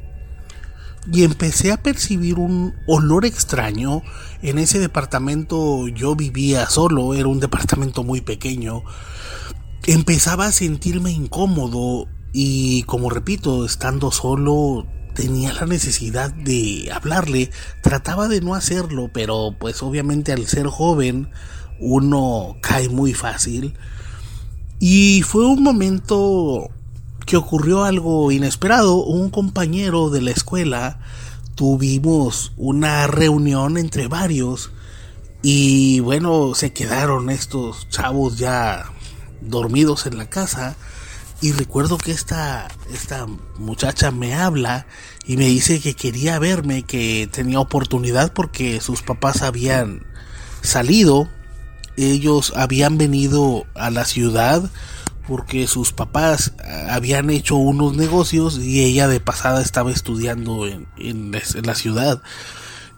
y 1.12 1.24
empecé 1.24 1.72
a 1.72 1.82
percibir 1.82 2.38
un 2.38 2.76
olor 2.88 3.26
extraño. 3.26 4.02
En 4.42 4.58
ese 4.58 4.80
departamento 4.80 5.88
yo 5.88 6.16
vivía 6.16 6.70
solo, 6.70 7.14
era 7.14 7.28
un 7.28 7.40
departamento 7.40 8.04
muy 8.04 8.22
pequeño. 8.22 8.84
Empezaba 9.86 10.48
a 10.48 10.52
sentirme 10.52 11.12
incómodo 11.12 12.08
y 12.34 12.84
como 12.84 13.10
repito, 13.10 13.66
estando 13.66 14.12
solo 14.12 14.86
tenía 15.14 15.54
la 15.54 15.66
necesidad 15.66 16.32
de 16.32 16.90
hablarle. 16.94 17.50
Trataba 17.82 18.28
de 18.28 18.42
no 18.42 18.56
hacerlo, 18.56 19.10
pero 19.14 19.56
pues 19.60 19.82
obviamente 19.84 20.32
al 20.32 20.46
ser 20.48 20.68
joven 20.68 21.30
uno 21.80 22.58
cae 22.62 22.90
muy 22.90 23.14
fácil. 23.14 23.74
Y 24.80 25.24
fue 25.24 25.46
un 25.46 25.64
momento 25.64 26.70
que 27.26 27.38
ocurrió 27.38 27.84
algo 27.84 28.32
inesperado. 28.32 29.04
Un 29.04 29.30
compañero 29.30 30.10
de 30.10 30.22
la 30.22 30.32
escuela 30.32 31.00
tuvimos 31.56 32.54
una 32.58 33.08
reunión 33.08 33.78
entre 33.78 34.08
varios 34.08 34.72
y 35.42 36.00
bueno, 36.02 36.54
se 36.54 36.72
quedaron 36.72 37.30
estos 37.30 37.90
chavos 37.90 38.38
ya 38.38 38.86
dormidos 39.42 40.06
en 40.06 40.18
la 40.18 40.30
casa 40.30 40.76
Y 41.42 41.54
recuerdo 41.54 41.98
que 41.98 42.12
esta, 42.12 42.68
esta 42.94 43.26
muchacha 43.58 44.12
me 44.12 44.36
habla 44.36 44.86
y 45.26 45.38
me 45.38 45.48
dice 45.48 45.80
que 45.80 45.96
quería 45.96 46.38
verme, 46.38 46.84
que 46.84 47.28
tenía 47.32 47.60
oportunidad 47.60 48.32
porque 48.34 48.80
sus 48.80 49.02
papás 49.02 49.42
habían 49.42 50.06
salido, 50.62 51.28
ellos 51.98 52.54
habían 52.56 53.00
venido 53.00 53.66
a 53.74 53.90
la 53.90 54.06
ciudad 54.06 54.70
porque 55.32 55.66
sus 55.66 55.94
papás 55.94 56.52
habían 56.90 57.30
hecho 57.30 57.56
unos 57.56 57.96
negocios 57.96 58.58
y 58.58 58.84
ella 58.84 59.08
de 59.08 59.22
pasada 59.22 59.62
estaba 59.62 59.90
estudiando 59.90 60.68
en, 60.68 60.88
en, 60.98 61.32
la 61.32 61.74
ciudad. 61.74 62.22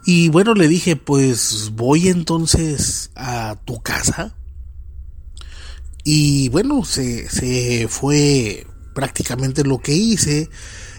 Y 0.03 0.29
bueno, 0.29 0.55
le 0.55 0.67
dije, 0.67 0.95
pues 0.95 1.69
voy 1.73 2.07
entonces 2.07 3.11
a 3.15 3.57
tu 3.65 3.83
casa 3.83 4.35
y 6.03 6.49
bueno, 6.49 6.83
se, 6.85 7.29
se 7.29 7.87
fue 7.87 8.65
prácticamente 8.95 9.63
lo 9.63 9.77
que 9.77 9.93
hice. 9.93 10.49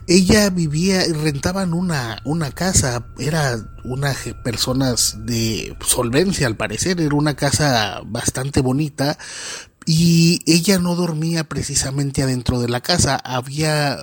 Ella 0.07 0.51
vivía, 0.51 1.03
rentaban 1.21 1.75
una, 1.75 2.23
una 2.25 2.53
casa, 2.53 3.09
era 3.19 3.57
una 3.83 4.15
personas 4.45 5.17
de 5.27 5.77
solvencia 5.85 6.47
al 6.47 6.57
parecer, 6.57 7.01
era 7.01 7.17
una 7.17 7.35
casa 7.35 8.03
bastante 8.07 8.61
bonita 8.61 9.19
y 9.87 10.41
ella 10.47 10.79
no 10.79 10.95
dormía 10.95 11.45
precisamente 11.45 12.23
adentro 12.23 12.61
de 12.61 12.69
la 12.69 12.81
casa, 12.81 13.17
había 13.17 13.99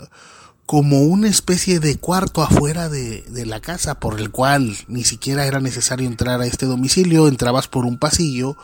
como 0.65 1.01
una 1.01 1.27
especie 1.27 1.79
de 1.79 1.97
cuarto 1.97 2.41
afuera 2.43 2.87
de, 2.87 3.23
de, 3.23 3.45
la 3.45 3.59
casa 3.59 3.99
por 3.99 4.19
el 4.19 4.31
cual 4.31 4.77
ni 4.87 5.03
siquiera 5.03 5.45
era 5.45 5.59
necesario 5.59 6.07
entrar 6.07 6.39
a 6.39 6.45
este 6.45 6.65
domicilio, 6.65 7.27
entrabas 7.27 7.67
por 7.67 7.85
un 7.85 7.97
pasillo 7.97 8.55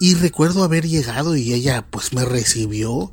y 0.00 0.14
recuerdo 0.14 0.64
haber 0.64 0.86
llegado 0.86 1.36
y 1.36 1.52
ella 1.52 1.84
pues 1.90 2.12
me 2.12 2.24
recibió 2.24 3.12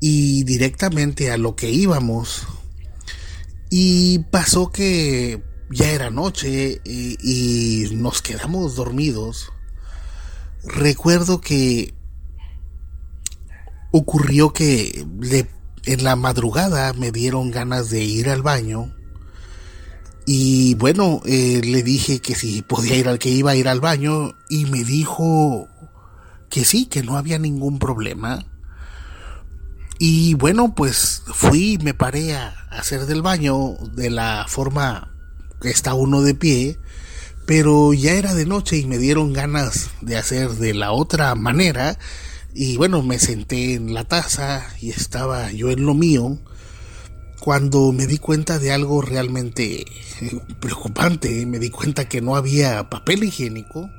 y 0.00 0.44
directamente 0.44 1.30
a 1.30 1.36
lo 1.36 1.56
que 1.56 1.70
íbamos. 1.70 2.46
Y 3.70 4.20
pasó 4.30 4.70
que 4.70 5.42
ya 5.70 5.90
era 5.90 6.10
noche 6.10 6.80
y, 6.84 7.88
nos 7.92 8.22
quedamos 8.22 8.76
dormidos. 8.76 9.52
Recuerdo 10.64 11.40
que 11.40 11.94
ocurrió 13.96 14.52
que 14.52 15.06
en 15.84 16.04
la 16.04 16.16
madrugada 16.16 16.92
me 16.92 17.12
dieron 17.12 17.50
ganas 17.50 17.90
de 17.90 18.02
ir 18.02 18.28
al 18.28 18.42
baño. 18.42 18.94
Y 20.26 20.74
bueno, 20.74 21.20
eh, 21.24 21.60
le 21.64 21.82
dije 21.82 22.20
que 22.20 22.34
si 22.34 22.62
podía 22.62 22.96
ir 22.96 23.08
al 23.08 23.18
que 23.18 23.30
iba 23.30 23.52
a 23.52 23.56
ir 23.56 23.68
al 23.68 23.80
baño 23.80 24.34
y 24.48 24.66
me 24.66 24.82
dijo 24.82 25.68
que 26.50 26.64
sí, 26.64 26.86
que 26.86 27.02
no 27.02 27.16
había 27.16 27.38
ningún 27.38 27.78
problema. 27.78 28.44
Y 29.98 30.34
bueno, 30.34 30.74
pues 30.74 31.22
fui, 31.26 31.78
me 31.82 31.94
paré 31.94 32.34
a 32.34 32.48
hacer 32.70 33.06
del 33.06 33.22
baño 33.22 33.76
de 33.94 34.10
la 34.10 34.44
forma 34.48 35.14
que 35.60 35.70
está 35.70 35.94
uno 35.94 36.22
de 36.22 36.34
pie, 36.34 36.78
pero 37.46 37.94
ya 37.94 38.12
era 38.12 38.34
de 38.34 38.44
noche 38.44 38.76
y 38.76 38.86
me 38.86 38.98
dieron 38.98 39.32
ganas 39.32 39.90
de 40.02 40.16
hacer 40.16 40.50
de 40.50 40.74
la 40.74 40.92
otra 40.92 41.34
manera. 41.34 41.98
Y 42.58 42.78
bueno, 42.78 43.02
me 43.02 43.18
senté 43.18 43.74
en 43.74 43.92
la 43.92 44.04
taza 44.04 44.66
y 44.80 44.88
estaba 44.88 45.52
yo 45.52 45.70
en 45.70 45.84
lo 45.84 45.92
mío 45.92 46.38
cuando 47.38 47.92
me 47.92 48.06
di 48.06 48.16
cuenta 48.16 48.58
de 48.58 48.72
algo 48.72 49.02
realmente 49.02 49.84
preocupante. 50.58 51.44
Me 51.44 51.58
di 51.58 51.68
cuenta 51.68 52.08
que 52.08 52.22
no 52.22 52.34
había 52.34 52.88
papel 52.88 53.24
higiénico 53.24 53.90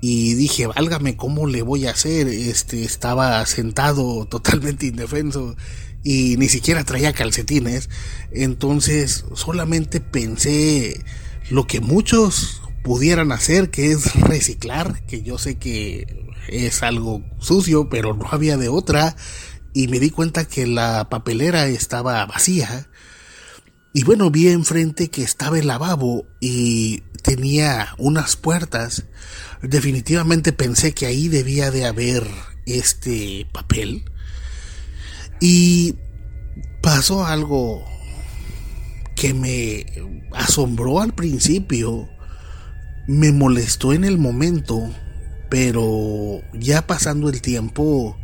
y 0.00 0.34
dije, 0.34 0.68
válgame, 0.68 1.16
¿cómo 1.16 1.48
le 1.48 1.62
voy 1.62 1.88
a 1.88 1.90
hacer? 1.90 2.28
Este, 2.28 2.84
estaba 2.84 3.44
sentado 3.46 4.26
totalmente 4.30 4.86
indefenso 4.86 5.56
y 6.04 6.36
ni 6.36 6.48
siquiera 6.48 6.84
traía 6.84 7.14
calcetines. 7.14 7.90
Entonces 8.30 9.24
solamente 9.34 10.00
pensé 10.00 11.02
lo 11.50 11.66
que 11.66 11.80
muchos 11.80 12.62
pudieran 12.84 13.32
hacer, 13.32 13.70
que 13.70 13.90
es 13.90 14.14
reciclar, 14.20 15.02
que 15.06 15.22
yo 15.22 15.36
sé 15.36 15.56
que 15.56 16.23
es 16.48 16.82
algo 16.82 17.22
sucio, 17.38 17.88
pero 17.88 18.14
no 18.14 18.26
había 18.30 18.56
de 18.56 18.68
otra. 18.68 19.16
Y 19.72 19.88
me 19.88 19.98
di 19.98 20.10
cuenta 20.10 20.44
que 20.44 20.66
la 20.66 21.08
papelera 21.08 21.66
estaba 21.66 22.24
vacía. 22.26 22.88
Y 23.92 24.04
bueno, 24.04 24.30
vi 24.30 24.48
enfrente 24.48 25.08
que 25.08 25.22
estaba 25.22 25.58
el 25.58 25.66
lavabo 25.66 26.26
y 26.40 27.02
tenía 27.22 27.94
unas 27.98 28.36
puertas 28.36 29.04
definitivamente 29.68 30.52
pensé 30.52 30.92
que 30.92 31.06
ahí 31.06 31.28
debía 31.28 31.70
de 31.70 31.86
haber 31.86 32.26
este 32.66 33.46
papel. 33.52 34.04
Y 35.40 35.96
pasó 36.82 37.26
algo 37.26 37.84
que 39.16 39.34
me 39.34 39.86
asombró 40.32 41.00
al 41.00 41.14
principio, 41.14 42.08
me 43.06 43.32
molestó 43.32 43.92
en 43.92 44.04
el 44.04 44.18
momento, 44.18 44.90
pero 45.54 46.40
ya 46.52 46.84
pasando 46.84 47.28
el 47.28 47.40
tiempo 47.40 48.18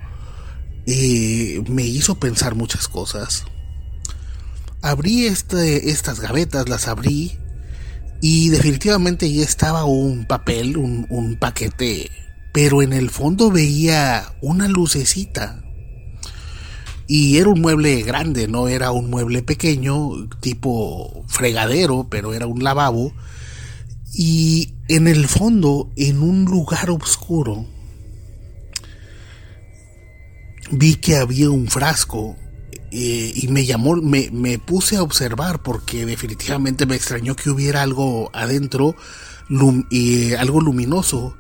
eh, 0.85 1.63
me 1.69 1.85
hizo 1.85 2.17
pensar 2.17 2.57
muchas 2.57 2.89
cosas. 2.89 3.45
Abrí 4.83 5.27
este, 5.27 5.91
estas 5.91 6.19
gavetas, 6.19 6.69
las 6.69 6.89
abrí 6.89 7.39
y 8.21 8.49
definitivamente 8.49 9.33
ya 9.33 9.45
estaba 9.45 9.85
un 9.85 10.25
papel, 10.27 10.77
un, 10.77 11.37
paquete, 11.39 12.11
pero 12.53 12.83
en 12.83 12.93
el 12.93 13.11
fondo 13.11 13.53
veía 13.53 14.35
una 14.43 14.67
lucecita. 14.67 15.63
Y 17.07 17.39
era 17.39 17.49
un 17.49 17.61
mueble 17.61 18.03
grande, 18.03 18.49
no 18.49 18.67
era 18.67 18.91
un 18.91 19.09
mueble 19.09 19.45
pequeño, 19.45 20.29
tipo 20.41 21.25
fregadero, 21.29 22.09
pero 22.11 22.35
era 22.35 22.49
un 22.49 22.65
lavabo. 22.65 23.13
Y 24.13 24.75
en 24.91 25.07
el 25.07 25.29
fondo, 25.29 25.89
en 25.95 26.21
un 26.21 26.47
lugar 26.47 26.91
oscuro, 26.91 27.65
vi 30.73 30.97
que 30.97 31.17
había 31.17 31.49
un 31.49 31.69
frasco 31.69 32.37
eh, 32.91 33.33
y 33.37 33.47
me 33.47 33.65
llamó, 33.65 33.95
me, 33.95 34.31
me, 34.33 34.59
puse 34.59 34.97
a 34.97 35.05
observar 35.05 35.63
porque 35.63 36.05
definitivamente 36.07 36.87
me 36.87 36.97
extrañó 36.97 37.37
que 37.37 37.51
hubiera 37.51 37.83
algo 37.83 38.31
adentro, 38.33 38.97
y 39.91 40.33
algo 40.35 40.61
luminoso, 40.61 41.37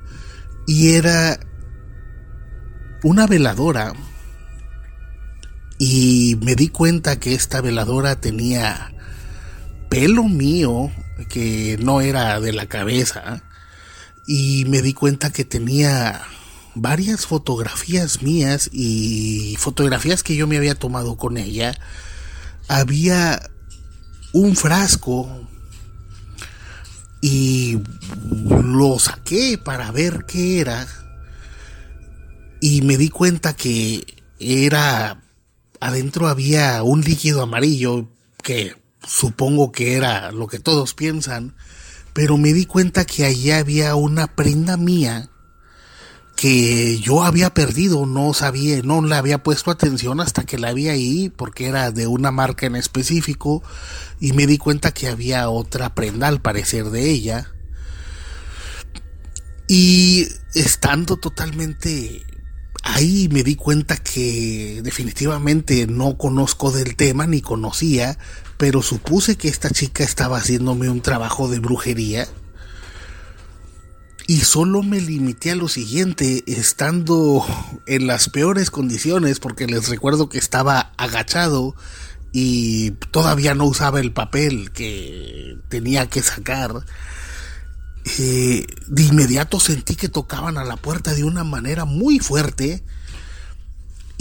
y 0.68 0.90
era 0.90 1.40
una 3.02 3.26
veladora. 3.26 3.94
Y 5.80 6.38
me 6.40 6.54
di 6.54 6.68
cuenta 6.68 7.18
que 7.18 7.34
esta 7.34 7.60
veladora 7.60 8.20
tenía 8.20 8.94
pelo 9.88 10.22
mío, 10.24 10.92
que 11.28 11.76
no 11.80 12.00
era 12.00 12.40
de 12.40 12.52
la 12.52 12.66
cabeza, 12.66 13.42
y 14.26 14.64
me 14.66 14.82
di 14.82 14.92
cuenta 14.92 15.32
que 15.32 15.44
tenía 15.44 16.22
varias 16.74 17.26
fotografías 17.26 18.22
mías 18.22 18.70
y 18.72 19.56
fotografías 19.58 20.22
que 20.22 20.36
yo 20.36 20.46
me 20.46 20.56
había 20.56 20.74
tomado 20.74 21.16
con 21.16 21.36
ella, 21.36 21.76
había 22.68 23.50
un 24.32 24.54
frasco 24.54 25.48
y 27.20 27.78
lo 28.62 28.98
saqué 28.98 29.58
para 29.58 29.90
ver 29.90 30.24
qué 30.26 30.60
era 30.60 30.86
y 32.60 32.82
me 32.82 32.96
di 32.96 33.08
cuenta 33.08 33.54
que 33.54 34.06
era 34.38 35.22
adentro 35.80 36.28
había 36.28 36.82
un 36.82 37.00
líquido 37.00 37.42
amarillo 37.42 38.08
que 38.42 38.76
supongo 39.06 39.72
que 39.72 39.94
era 39.94 40.32
lo 40.32 40.46
que 40.46 40.58
todos 40.58 40.94
piensan, 40.94 41.54
pero 42.12 42.36
me 42.36 42.52
di 42.52 42.66
cuenta 42.66 43.04
que 43.04 43.24
allí 43.24 43.50
había 43.50 43.94
una 43.94 44.34
prenda 44.34 44.76
mía 44.76 45.30
que 46.40 46.98
yo 46.98 47.22
había 47.22 47.52
perdido, 47.52 48.06
no 48.06 48.32
sabía, 48.32 48.80
no 48.82 49.02
le 49.02 49.14
había 49.14 49.42
puesto 49.42 49.70
atención 49.70 50.20
hasta 50.20 50.44
que 50.44 50.58
la 50.58 50.72
vi 50.72 50.88
ahí 50.88 51.28
porque 51.28 51.66
era 51.66 51.90
de 51.90 52.06
una 52.06 52.30
marca 52.30 52.64
en 52.64 52.76
específico 52.76 53.62
y 54.20 54.32
me 54.32 54.46
di 54.46 54.56
cuenta 54.56 54.92
que 54.92 55.08
había 55.08 55.50
otra 55.50 55.94
prenda 55.94 56.28
al 56.28 56.40
parecer 56.40 56.86
de 56.86 57.10
ella. 57.10 57.52
Y 59.68 60.28
estando 60.54 61.18
totalmente 61.18 62.24
ahí 62.82 63.28
me 63.30 63.42
di 63.42 63.56
cuenta 63.56 63.98
que 63.98 64.80
definitivamente 64.82 65.86
no 65.86 66.16
conozco 66.16 66.72
del 66.72 66.96
tema 66.96 67.26
ni 67.26 67.42
conocía, 67.42 68.18
pero 68.60 68.82
supuse 68.82 69.38
que 69.38 69.48
esta 69.48 69.70
chica 69.70 70.04
estaba 70.04 70.36
haciéndome 70.36 70.90
un 70.90 71.00
trabajo 71.00 71.48
de 71.48 71.60
brujería 71.60 72.28
y 74.26 74.40
solo 74.40 74.82
me 74.82 75.00
limité 75.00 75.52
a 75.52 75.54
lo 75.56 75.66
siguiente, 75.66 76.44
estando 76.46 77.42
en 77.86 78.06
las 78.06 78.28
peores 78.28 78.70
condiciones, 78.70 79.40
porque 79.40 79.66
les 79.66 79.88
recuerdo 79.88 80.28
que 80.28 80.36
estaba 80.36 80.92
agachado 80.98 81.74
y 82.32 82.90
todavía 83.10 83.54
no 83.54 83.64
usaba 83.64 83.98
el 83.98 84.12
papel 84.12 84.72
que 84.72 85.56
tenía 85.70 86.10
que 86.10 86.20
sacar. 86.20 86.84
Eh, 88.18 88.66
de 88.88 89.02
inmediato 89.02 89.58
sentí 89.58 89.96
que 89.96 90.10
tocaban 90.10 90.58
a 90.58 90.64
la 90.64 90.76
puerta 90.76 91.14
de 91.14 91.24
una 91.24 91.44
manera 91.44 91.86
muy 91.86 92.18
fuerte 92.18 92.84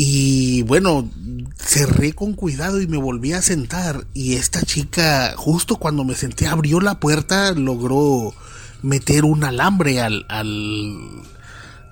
Y 0.02 0.62
bueno, 0.62 1.10
cerré 1.58 2.14
con 2.14 2.32
cuidado 2.32 2.80
y 2.80 2.88
me 2.88 2.96
volví 2.96 3.34
a 3.34 3.42
sentar. 3.42 4.08
Y 4.14 4.36
esta 4.36 4.62
chica, 4.62 5.34
justo 5.36 5.76
cuando 5.76 6.06
me 6.06 6.16
senté, 6.16 6.48
abrió 6.48 6.80
la 6.80 7.02
puerta, 7.02 7.52
logró 7.52 8.34
meter 8.82 9.26
un 9.26 9.44
alambre 9.44 10.00
al, 10.00 10.26
al, 10.30 10.96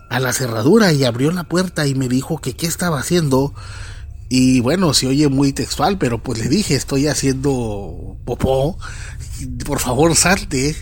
a 0.10 0.22
la 0.22 0.32
cerradura 0.32 0.94
y 0.94 1.04
abrió 1.04 1.32
la 1.32 1.44
puerta 1.44 1.86
y 1.86 1.96
me 1.96 2.08
dijo 2.08 2.38
que 2.38 2.56
qué 2.56 2.66
estaba 2.66 2.98
haciendo. 2.98 3.54
Y 4.30 4.62
bueno, 4.62 4.94
se 4.94 5.08
oye 5.08 5.28
muy 5.28 5.52
textual, 5.52 5.98
pero 5.98 6.24
pues 6.24 6.40
le 6.40 6.48
dije, 6.48 6.76
estoy 6.76 7.08
haciendo 7.08 8.16
popó, 8.24 8.78
por 9.66 9.80
favor 9.80 10.16
salte. 10.16 10.78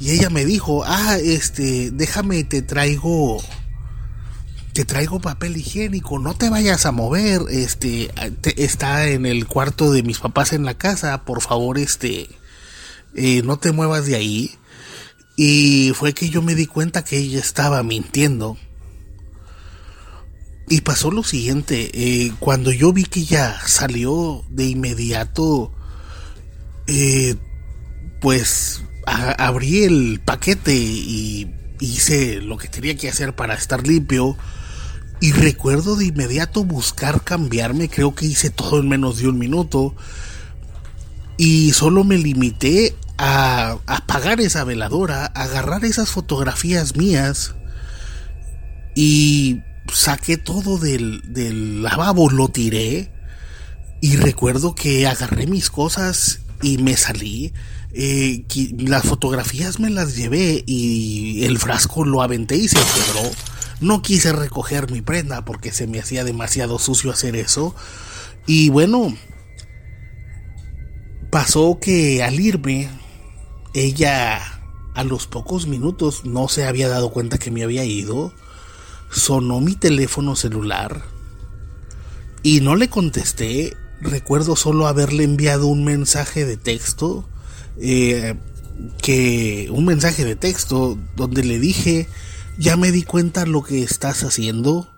Y 0.00 0.10
ella 0.10 0.30
me 0.30 0.44
dijo, 0.44 0.82
ah, 0.84 1.16
este, 1.16 1.92
déjame, 1.92 2.42
te 2.42 2.60
traigo, 2.62 3.40
te 4.76 4.84
traigo 4.84 5.20
papel 5.20 5.56
higiénico, 5.56 6.18
no 6.18 6.34
te 6.34 6.50
vayas 6.50 6.84
a 6.84 6.92
mover, 6.92 7.40
este, 7.48 8.10
está 8.62 9.08
en 9.08 9.24
el 9.24 9.46
cuarto 9.46 9.90
de 9.90 10.02
mis 10.02 10.18
papás 10.18 10.52
en 10.52 10.66
la 10.66 10.74
casa, 10.74 11.24
por 11.24 11.40
favor, 11.40 11.78
este, 11.78 12.28
eh, 13.14 13.40
no 13.42 13.58
te 13.58 13.72
muevas 13.72 14.04
de 14.04 14.16
ahí. 14.16 14.54
Y 15.34 15.92
fue 15.94 16.12
que 16.12 16.28
yo 16.28 16.42
me 16.42 16.54
di 16.54 16.66
cuenta 16.66 17.04
que 17.04 17.16
ella 17.16 17.40
estaba 17.40 17.82
mintiendo. 17.82 18.58
Y 20.68 20.82
pasó 20.82 21.10
lo 21.10 21.24
siguiente, 21.24 21.90
eh, 21.94 22.34
cuando 22.38 22.70
yo 22.70 22.92
vi 22.92 23.04
que 23.04 23.20
ella 23.20 23.58
salió 23.64 24.44
de 24.50 24.66
inmediato, 24.66 25.72
eh, 26.86 27.36
pues 28.20 28.82
abrí 29.06 29.84
el 29.84 30.20
paquete 30.22 30.74
y 30.74 31.50
hice 31.80 32.42
lo 32.42 32.58
que 32.58 32.68
tenía 32.68 32.94
que 32.94 33.08
hacer 33.08 33.34
para 33.34 33.54
estar 33.54 33.86
limpio. 33.86 34.36
Y 35.20 35.32
recuerdo 35.32 35.96
de 35.96 36.06
inmediato 36.06 36.64
buscar 36.64 37.24
cambiarme, 37.24 37.88
creo 37.88 38.14
que 38.14 38.26
hice 38.26 38.50
todo 38.50 38.80
en 38.80 38.88
menos 38.88 39.18
de 39.18 39.28
un 39.28 39.38
minuto. 39.38 39.94
Y 41.38 41.72
solo 41.72 42.04
me 42.04 42.18
limité 42.18 42.94
a 43.18 43.78
apagar 43.86 44.40
esa 44.40 44.64
veladora, 44.64 45.26
agarrar 45.26 45.84
esas 45.84 46.10
fotografías 46.10 46.96
mías 46.96 47.54
y 48.94 49.60
saqué 49.92 50.36
todo 50.36 50.78
del, 50.78 51.22
del 51.32 51.82
lavabo, 51.82 52.30
lo 52.30 52.48
tiré 52.48 53.10
y 54.00 54.16
recuerdo 54.16 54.74
que 54.74 55.06
agarré 55.06 55.46
mis 55.46 55.70
cosas 55.70 56.40
y 56.62 56.78
me 56.78 56.96
salí. 56.96 57.52
Eh, 57.92 58.44
las 58.78 59.04
fotografías 59.04 59.80
me 59.80 59.90
las 59.90 60.16
llevé 60.16 60.62
y 60.66 61.44
el 61.44 61.58
frasco 61.58 62.04
lo 62.04 62.22
aventé 62.22 62.56
y 62.56 62.68
se 62.68 62.76
quebró. 62.76 63.30
No 63.80 64.02
quise 64.02 64.32
recoger 64.32 64.90
mi 64.90 65.02
prenda 65.02 65.44
porque 65.44 65.72
se 65.72 65.86
me 65.86 65.98
hacía 65.98 66.24
demasiado 66.24 66.78
sucio 66.78 67.10
hacer 67.10 67.36
eso. 67.36 67.74
Y 68.46 68.70
bueno, 68.70 69.16
pasó 71.30 71.78
que 71.80 72.22
al 72.22 72.40
irme, 72.40 72.88
ella 73.74 74.40
a 74.94 75.04
los 75.04 75.26
pocos 75.26 75.66
minutos 75.66 76.24
no 76.24 76.48
se 76.48 76.66
había 76.66 76.88
dado 76.88 77.10
cuenta 77.10 77.38
que 77.38 77.50
me 77.50 77.62
había 77.62 77.84
ido 77.84 78.32
sonó 79.10 79.60
mi 79.60 79.74
teléfono 79.74 80.36
celular 80.36 81.02
y 82.42 82.60
no 82.60 82.76
le 82.76 82.88
contesté. 82.88 83.76
Recuerdo 84.00 84.56
solo 84.56 84.86
haberle 84.86 85.24
enviado 85.24 85.66
un 85.66 85.84
mensaje 85.84 86.44
de 86.44 86.56
texto, 86.56 87.26
eh, 87.80 88.34
que 89.02 89.68
un 89.70 89.86
mensaje 89.86 90.24
de 90.24 90.36
texto 90.36 90.98
donde 91.16 91.42
le 91.44 91.58
dije, 91.58 92.08
ya 92.58 92.76
me 92.76 92.90
di 92.90 93.02
cuenta 93.02 93.46
lo 93.46 93.62
que 93.62 93.82
estás 93.82 94.22
haciendo. 94.24 94.88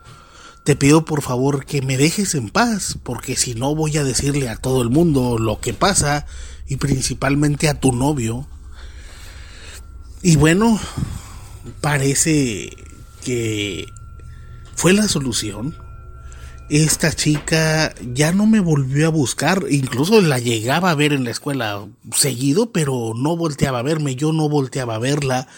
Te 0.64 0.76
pido 0.76 1.04
por 1.04 1.22
favor 1.22 1.64
que 1.64 1.82
me 1.82 1.96
dejes 1.96 2.34
en 2.34 2.50
paz, 2.50 2.98
porque 3.02 3.36
si 3.36 3.54
no 3.54 3.74
voy 3.74 3.96
a 3.96 4.04
decirle 4.04 4.48
a 4.48 4.56
todo 4.56 4.82
el 4.82 4.90
mundo 4.90 5.38
lo 5.38 5.60
que 5.60 5.72
pasa 5.72 6.26
y 6.66 6.76
principalmente 6.76 7.68
a 7.68 7.80
tu 7.80 7.92
novio. 7.92 8.46
Y 10.22 10.36
bueno, 10.36 10.78
parece 11.80 12.76
que 13.24 13.86
fue 14.74 14.92
la 14.92 15.08
solución. 15.08 15.76
Esta 16.68 17.12
chica 17.12 17.94
ya 18.12 18.32
no 18.32 18.46
me 18.46 18.60
volvió 18.60 19.06
a 19.06 19.10
buscar, 19.10 19.64
incluso 19.70 20.20
la 20.20 20.38
llegaba 20.38 20.90
a 20.90 20.94
ver 20.94 21.14
en 21.14 21.24
la 21.24 21.30
escuela 21.30 21.86
seguido, 22.12 22.72
pero 22.72 23.14
no 23.16 23.38
volteaba 23.38 23.78
a 23.78 23.82
verme, 23.82 24.16
yo 24.16 24.32
no 24.34 24.50
volteaba 24.50 24.96
a 24.96 24.98
verla. 24.98 25.48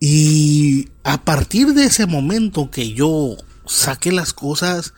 Y 0.00 0.88
a 1.02 1.24
partir 1.24 1.74
de 1.74 1.84
ese 1.84 2.06
momento 2.06 2.70
que 2.70 2.92
yo 2.92 3.36
saqué 3.66 4.12
las 4.12 4.32
cosas, 4.32 4.94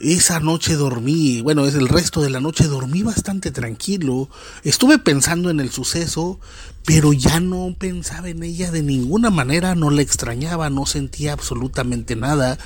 esa 0.00 0.40
noche 0.40 0.74
dormí, 0.74 1.40
bueno, 1.40 1.66
es 1.66 1.74
el 1.74 1.88
resto 1.88 2.20
de 2.20 2.28
la 2.28 2.40
noche 2.40 2.64
dormí 2.64 3.02
bastante 3.02 3.50
tranquilo. 3.50 4.28
Estuve 4.62 4.98
pensando 4.98 5.48
en 5.48 5.58
el 5.58 5.70
suceso, 5.70 6.38
pero 6.84 7.14
ya 7.14 7.40
no 7.40 7.74
pensaba 7.78 8.28
en 8.28 8.42
ella 8.42 8.70
de 8.70 8.82
ninguna 8.82 9.30
manera, 9.30 9.74
no 9.74 9.90
la 9.90 10.02
extrañaba, 10.02 10.68
no 10.68 10.84
sentía 10.84 11.32
absolutamente 11.32 12.14
nada. 12.14 12.58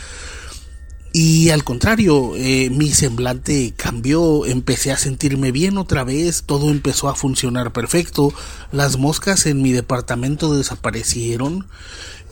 Y 1.12 1.50
al 1.50 1.64
contrario, 1.64 2.36
eh, 2.36 2.70
mi 2.70 2.90
semblante 2.90 3.74
cambió, 3.76 4.46
empecé 4.46 4.92
a 4.92 4.96
sentirme 4.96 5.50
bien 5.50 5.76
otra 5.76 6.04
vez, 6.04 6.44
todo 6.44 6.70
empezó 6.70 7.08
a 7.08 7.16
funcionar 7.16 7.72
perfecto, 7.72 8.32
las 8.70 8.96
moscas 8.96 9.46
en 9.46 9.60
mi 9.60 9.72
departamento 9.72 10.54
desaparecieron. 10.56 11.66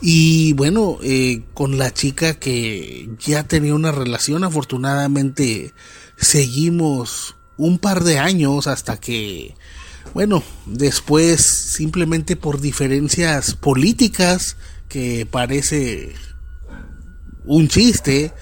Y 0.00 0.52
bueno, 0.52 0.98
eh, 1.02 1.42
con 1.54 1.76
la 1.76 1.92
chica 1.92 2.34
que 2.34 3.10
ya 3.18 3.42
tenía 3.42 3.74
una 3.74 3.90
relación, 3.90 4.44
afortunadamente 4.44 5.74
seguimos 6.16 7.34
un 7.56 7.80
par 7.80 8.04
de 8.04 8.20
años 8.20 8.68
hasta 8.68 9.00
que, 9.00 9.56
bueno, 10.14 10.44
después 10.66 11.40
simplemente 11.40 12.36
por 12.36 12.60
diferencias 12.60 13.54
políticas, 13.54 14.56
que 14.88 15.26
parece 15.26 16.14
un 17.44 17.66
chiste, 17.66 18.32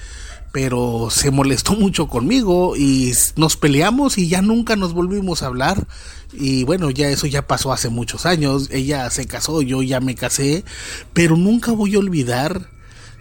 pero 0.57 1.09
se 1.11 1.31
molestó 1.31 1.75
mucho 1.75 2.09
conmigo 2.09 2.79
y 2.79 3.13
nos 3.37 3.59
peleamos 3.59 4.17
y 4.17 4.27
ya 4.27 4.41
nunca 4.41 4.75
nos 4.75 4.95
volvimos 4.95 5.43
a 5.43 5.49
hablar 5.49 5.87
y 6.33 6.65
bueno, 6.65 6.89
ya 6.89 7.11
eso 7.11 7.27
ya 7.27 7.47
pasó 7.47 7.75
hace 7.75 7.91
muchos 7.91 8.25
años, 8.25 8.71
ella 8.73 9.11
se 9.11 9.27
casó, 9.27 9.61
yo 9.61 9.83
ya 9.83 10.01
me 10.01 10.15
casé, 10.15 10.65
pero 11.13 11.37
nunca 11.37 11.73
voy 11.73 11.95
a 11.95 11.99
olvidar 11.99 12.71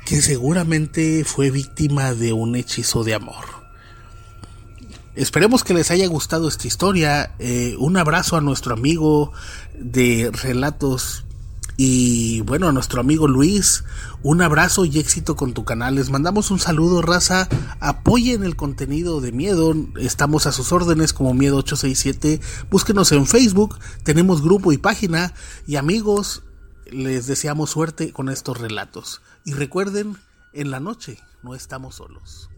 que 0.05 0.21
seguramente 0.21 1.25
fue 1.25 1.51
víctima 1.51 2.13
de 2.13 2.31
un 2.31 2.55
hechizo 2.55 3.03
de 3.03 3.15
amor. 3.15 3.43
Esperemos 5.15 5.65
que 5.65 5.73
les 5.73 5.91
haya 5.91 6.07
gustado 6.07 6.47
esta 6.47 6.67
historia. 6.67 7.36
Eh, 7.39 7.75
un 7.79 7.97
abrazo 7.97 8.38
a 8.38 8.41
nuestro 8.41 8.73
amigo 8.73 9.33
de 9.77 10.31
Relatos 10.31 11.24
y 11.78 12.41
bueno, 12.41 12.69
a 12.69 12.71
nuestro 12.71 13.01
amigo 13.01 13.28
Luis, 13.28 13.84
un 14.23 14.41
abrazo 14.41 14.86
y 14.86 14.97
éxito 14.97 15.36
con 15.36 15.53
tu 15.53 15.65
canal. 15.65 15.95
Les 15.95 16.09
mandamos 16.09 16.49
un 16.51 16.59
saludo, 16.59 17.01
raza. 17.01 17.49
Apoyen 17.82 18.43
el 18.43 18.55
contenido 18.55 19.19
de 19.19 19.34
Miedo. 19.34 19.76
Estamos 19.99 20.45
a 20.45 20.53
sus 20.53 20.71
órdenes 20.71 21.11
como 21.11 21.34
Miedo 21.34 21.57
867. 21.57 22.39
Búsquenos 22.69 23.11
en 23.11 23.26
Facebook. 23.26 23.78
Tenemos 24.03 24.41
grupo 24.41 24.71
y 24.71 24.78
página. 24.78 25.34
Y 25.67 25.76
amigos, 25.76 26.43
les 26.89 27.28
deseamos 27.28 27.71
suerte 27.71 28.13
con 28.13 28.30
estos 28.30 28.57
relatos. 28.59 29.21
Y 29.43 29.53
recuerden, 29.53 30.15
en 30.53 30.71
la 30.71 30.80
noche 30.80 31.19
no 31.43 31.55
estamos 31.55 31.95
solos. 31.95 32.49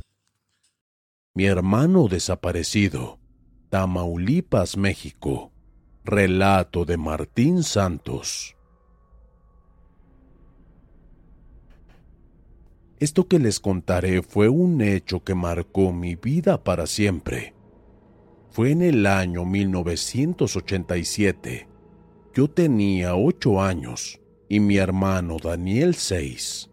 Mi 1.34 1.46
hermano 1.46 2.08
desaparecido. 2.08 3.20
Tamaulipas, 3.70 4.78
México. 4.78 5.52
Relato 6.04 6.86
de 6.86 6.98
Martín 6.98 7.64
Santos. 7.64 8.57
Esto 13.00 13.28
que 13.28 13.38
les 13.38 13.60
contaré 13.60 14.24
fue 14.24 14.50
un 14.50 14.82
hecho 14.82 15.24
que 15.24 15.36
marcó 15.36 15.94
mi 15.94 16.16
vida 16.16 16.64
para 16.64 16.88
siempre. 16.88 17.54
Fue 18.50 18.72
en 18.72 18.82
el 18.82 19.06
año 19.06 19.46
1987. 19.46 21.68
Yo 22.34 22.50
tenía 22.50 23.16
ocho 23.16 23.62
años 23.62 24.20
y 24.50 24.60
mi 24.60 24.78
hermano 24.78 25.38
Daniel 25.38 25.94
seis. 25.94 26.72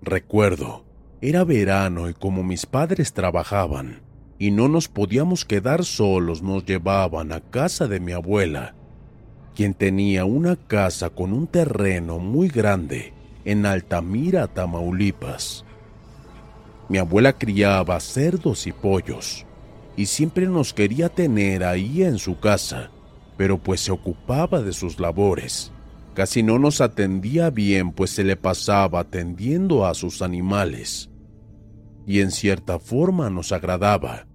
Recuerdo, 0.00 0.84
era 1.20 1.42
verano 1.42 2.08
y 2.08 2.14
como 2.14 2.44
mis 2.44 2.64
padres 2.64 3.14
trabajaban 3.14 4.02
y 4.38 4.52
no 4.52 4.68
nos 4.68 4.86
podíamos 4.86 5.44
quedar 5.44 5.84
solos, 5.84 6.42
nos 6.42 6.64
llevaban 6.64 7.32
a 7.32 7.40
casa 7.40 7.88
de 7.88 7.98
mi 7.98 8.12
abuela, 8.12 8.76
quien 9.56 9.74
tenía 9.74 10.24
una 10.24 10.54
casa 10.54 11.10
con 11.10 11.32
un 11.32 11.48
terreno 11.48 12.20
muy 12.20 12.46
grande 12.46 13.14
en 13.44 13.66
Altamira, 13.66 14.46
Tamaulipas. 14.46 15.64
Mi 16.88 16.98
abuela 16.98 17.32
criaba 17.32 17.98
cerdos 18.00 18.66
y 18.66 18.72
pollos 18.72 19.46
y 19.96 20.06
siempre 20.06 20.46
nos 20.46 20.72
quería 20.72 21.08
tener 21.08 21.64
ahí 21.64 22.02
en 22.02 22.18
su 22.18 22.38
casa, 22.38 22.90
pero 23.36 23.58
pues 23.58 23.80
se 23.80 23.92
ocupaba 23.92 24.62
de 24.62 24.72
sus 24.72 24.98
labores. 24.98 25.72
Casi 26.14 26.42
no 26.42 26.58
nos 26.58 26.80
atendía 26.80 27.50
bien, 27.50 27.92
pues 27.92 28.10
se 28.10 28.24
le 28.24 28.36
pasaba 28.36 29.00
atendiendo 29.00 29.86
a 29.86 29.94
sus 29.94 30.22
animales. 30.22 31.08
y 32.06 32.20
en 32.20 32.32
cierta 32.32 32.78
forma 32.78 33.30
nos 33.30 33.52
agradaba, 33.52 34.26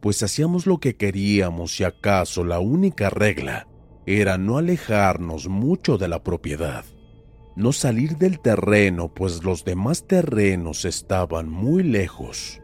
pues 0.00 0.22
hacíamos 0.22 0.66
lo 0.66 0.78
que 0.78 0.96
queríamos 0.96 1.80
y 1.80 1.84
acaso 1.84 2.44
la 2.44 2.60
única 2.60 3.10
regla 3.10 3.66
era 4.06 4.38
no 4.38 4.58
alejarnos 4.58 5.48
mucho 5.48 5.98
de 5.98 6.06
la 6.06 6.22
propiedad, 6.22 6.84
no 7.56 7.72
salir 7.72 8.18
del 8.18 8.38
terreno 8.38 9.12
pues 9.12 9.42
los 9.42 9.64
demás 9.64 10.06
terrenos 10.06 10.84
estaban 10.84 11.48
muy 11.48 11.82
lejos. 11.82 12.60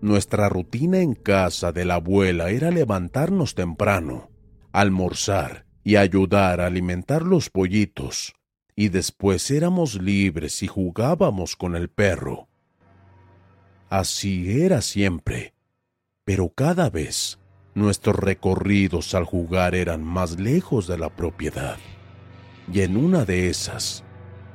Nuestra 0.00 0.48
rutina 0.48 1.00
en 1.00 1.14
casa 1.14 1.72
de 1.72 1.84
la 1.84 1.96
abuela 1.96 2.50
era 2.50 2.70
levantarnos 2.70 3.54
temprano, 3.54 4.30
almorzar 4.72 5.66
y 5.84 5.96
ayudar 5.96 6.60
a 6.60 6.66
alimentar 6.66 7.22
los 7.22 7.50
pollitos, 7.50 8.34
y 8.74 8.88
después 8.88 9.50
éramos 9.50 10.00
libres 10.00 10.62
y 10.62 10.66
jugábamos 10.66 11.56
con 11.56 11.76
el 11.76 11.88
perro. 11.88 12.48
Así 13.88 14.62
era 14.62 14.80
siempre, 14.80 15.54
pero 16.24 16.48
cada 16.48 16.90
vez 16.90 17.38
nuestros 17.74 18.16
recorridos 18.16 19.14
al 19.14 19.24
jugar 19.24 19.74
eran 19.74 20.02
más 20.02 20.40
lejos 20.40 20.86
de 20.86 20.98
la 20.98 21.10
propiedad. 21.10 21.78
Y 22.72 22.80
en 22.80 22.96
una 22.96 23.24
de 23.24 23.48
esas, 23.48 24.04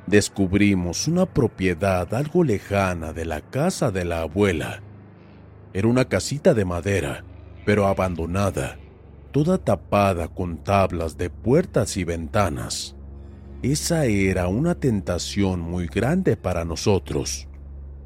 descubrimos 0.08 1.08
una 1.08 1.26
propiedad 1.26 2.14
algo 2.14 2.44
lejana 2.44 3.14
de 3.14 3.26
la 3.26 3.42
casa 3.42 3.92
de 3.92 4.06
la 4.06 4.22
abuela. 4.22 4.82
Era 5.74 5.88
una 5.88 6.06
casita 6.06 6.54
de 6.54 6.66
madera, 6.66 7.24
pero 7.66 7.88
abandonada, 7.88 8.78
toda 9.32 9.58
tapada 9.58 10.28
con 10.28 10.58
tablas 10.58 11.18
de 11.18 11.30
puertas 11.30 11.96
y 11.96 12.04
ventanas. 12.04 12.96
Esa 13.62 14.06
era 14.06 14.48
una 14.48 14.76
tentación 14.76 15.62
muy 15.62 15.88
grande 15.88 16.36
para 16.36 16.66
nosotros. 16.66 17.48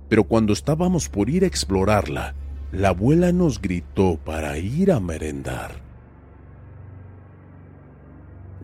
Pero 0.10 0.26
cuando 0.26 0.54
estábamos 0.54 1.10
por 1.10 1.30
ir 1.30 1.44
a 1.44 1.48
explorarla, 1.48 2.36
la 2.72 2.90
abuela 2.90 3.32
nos 3.32 3.62
gritó 3.62 4.20
para 4.24 4.58
ir 4.58 4.92
a 4.92 5.00
merendar. 5.00 5.85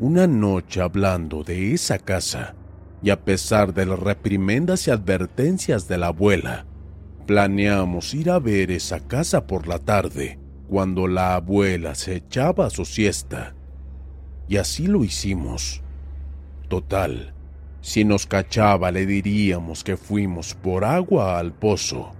Una 0.01 0.25
noche 0.25 0.81
hablando 0.81 1.43
de 1.43 1.75
esa 1.75 1.99
casa, 1.99 2.55
y 3.03 3.11
a 3.11 3.23
pesar 3.23 3.71
de 3.71 3.85
las 3.85 3.99
reprimendas 3.99 4.87
y 4.87 4.91
advertencias 4.91 5.87
de 5.87 5.99
la 5.99 6.07
abuela, 6.07 6.65
planeamos 7.27 8.15
ir 8.15 8.31
a 8.31 8.39
ver 8.39 8.71
esa 8.71 9.01
casa 9.01 9.45
por 9.45 9.67
la 9.67 9.77
tarde, 9.77 10.39
cuando 10.67 11.07
la 11.07 11.35
abuela 11.35 11.93
se 11.93 12.15
echaba 12.15 12.71
su 12.71 12.83
siesta. 12.83 13.53
Y 14.47 14.57
así 14.57 14.87
lo 14.87 15.03
hicimos. 15.03 15.83
Total, 16.67 17.35
si 17.81 18.03
nos 18.03 18.25
cachaba 18.25 18.89
le 18.89 19.05
diríamos 19.05 19.83
que 19.83 19.97
fuimos 19.97 20.55
por 20.55 20.83
agua 20.83 21.37
al 21.37 21.53
pozo. 21.53 22.11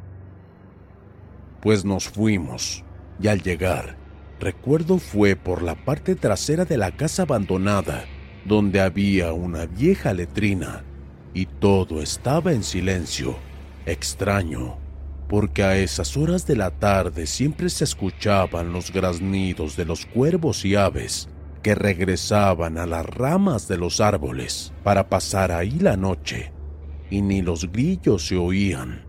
Pues 1.61 1.83
nos 1.83 2.07
fuimos, 2.07 2.85
y 3.19 3.27
al 3.27 3.41
llegar, 3.41 3.97
recuerdo 4.41 4.97
fue 4.97 5.37
por 5.37 5.61
la 5.61 5.75
parte 5.75 6.15
trasera 6.15 6.65
de 6.65 6.75
la 6.75 6.91
casa 6.91 7.23
abandonada, 7.23 8.05
donde 8.43 8.81
había 8.81 9.31
una 9.31 9.67
vieja 9.67 10.13
letrina, 10.13 10.83
y 11.33 11.45
todo 11.45 12.01
estaba 12.01 12.51
en 12.51 12.63
silencio, 12.63 13.37
extraño, 13.85 14.77
porque 15.29 15.63
a 15.63 15.77
esas 15.77 16.17
horas 16.17 16.45
de 16.45 16.57
la 16.57 16.71
tarde 16.71 17.27
siempre 17.27 17.69
se 17.69 17.85
escuchaban 17.85 18.73
los 18.73 18.91
graznidos 18.91 19.77
de 19.77 19.85
los 19.85 20.05
cuervos 20.05 20.65
y 20.65 20.75
aves 20.75 21.29
que 21.61 21.75
regresaban 21.75 22.79
a 22.79 22.87
las 22.87 23.05
ramas 23.05 23.67
de 23.67 23.77
los 23.77 24.01
árboles 24.01 24.73
para 24.83 25.07
pasar 25.07 25.51
ahí 25.51 25.79
la 25.79 25.95
noche, 25.95 26.51
y 27.11 27.21
ni 27.21 27.43
los 27.43 27.71
grillos 27.71 28.27
se 28.27 28.35
oían. 28.35 29.05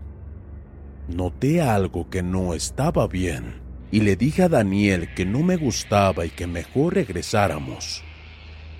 Noté 1.07 1.61
algo 1.61 2.09
que 2.09 2.21
no 2.21 2.53
estaba 2.53 3.07
bien, 3.07 3.62
y 3.93 4.01
le 4.01 4.17
dije 4.17 4.41
a 4.41 4.49
Daniel 4.49 5.13
que 5.13 5.25
no 5.25 5.43
me 5.43 5.55
gustaba 5.55 6.25
y 6.25 6.31
que 6.31 6.47
mejor 6.47 6.95
regresáramos. 6.95 8.03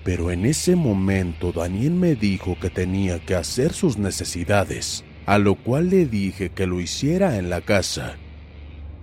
Pero 0.04 0.32
en 0.32 0.46
ese 0.46 0.76
momento 0.76 1.54
Daniel 1.54 1.92
me 1.92 2.16
dijo 2.16 2.58
que 2.60 2.70
tenía 2.70 3.20
que 3.20 3.36
hacer 3.36 3.72
sus 3.72 3.98
necesidades, 3.98 5.06
a 5.26 5.38
lo 5.38 5.56
cual 5.56 5.90
le 5.90 6.08
dije 6.08 6.50
que 6.50 6.68
lo 6.68 6.82
hiciera 6.82 7.38
en 7.38 7.50
la 7.50 7.62
casa 7.62 8.18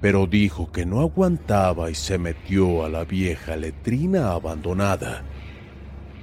pero 0.00 0.26
dijo 0.26 0.72
que 0.72 0.86
no 0.86 1.00
aguantaba 1.00 1.90
y 1.90 1.94
se 1.94 2.18
metió 2.18 2.84
a 2.84 2.88
la 2.88 3.04
vieja 3.04 3.56
letrina 3.56 4.32
abandonada. 4.32 5.22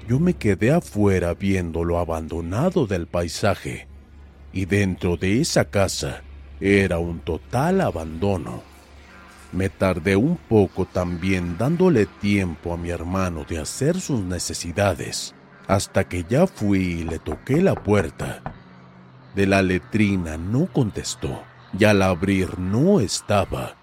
Yo 0.07 0.19
me 0.19 0.33
quedé 0.33 0.71
afuera 0.71 1.33
viendo 1.33 1.83
lo 1.83 1.99
abandonado 1.99 2.87
del 2.87 3.07
paisaje, 3.07 3.87
y 4.51 4.65
dentro 4.65 5.17
de 5.17 5.41
esa 5.41 5.65
casa 5.65 6.23
era 6.59 6.97
un 6.97 7.19
total 7.19 7.81
abandono. 7.81 8.76
Me 9.51 9.69
tardé 9.69 10.15
un 10.15 10.37
poco 10.37 10.85
también 10.85 11.57
dándole 11.57 12.05
tiempo 12.05 12.73
a 12.73 12.77
mi 12.77 12.89
hermano 12.89 13.45
de 13.47 13.59
hacer 13.59 13.99
sus 14.01 14.19
necesidades, 14.19 15.33
hasta 15.67 16.07
que 16.07 16.25
ya 16.29 16.47
fui 16.47 16.79
y 16.79 17.03
le 17.03 17.19
toqué 17.19 17.61
la 17.61 17.75
puerta. 17.75 18.41
De 19.35 19.45
la 19.45 19.61
letrina 19.61 20.37
no 20.37 20.67
contestó 20.67 21.43
y 21.77 21.85
al 21.85 22.01
abrir 22.01 22.59
no 22.59 22.99
estaba. 22.99 23.75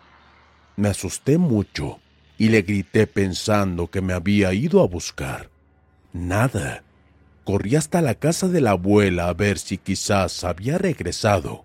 Me 0.77 0.89
asusté 0.89 1.39
mucho 1.39 2.01
y 2.37 2.49
le 2.49 2.63
grité 2.63 3.07
pensando 3.07 3.91
que 3.91 4.01
me 4.01 4.13
había 4.13 4.53
ido 4.53 4.83
a 4.83 4.87
buscar. 4.87 5.51
Nada. 6.13 6.83
Corrí 7.45 7.77
hasta 7.77 8.01
la 8.01 8.15
casa 8.15 8.49
de 8.49 8.61
la 8.61 8.71
abuela 8.71 9.29
a 9.29 9.35
ver 9.35 9.59
si 9.59 9.79
quizás 9.79 10.45
había 10.45 10.79
regresado. 10.79 11.64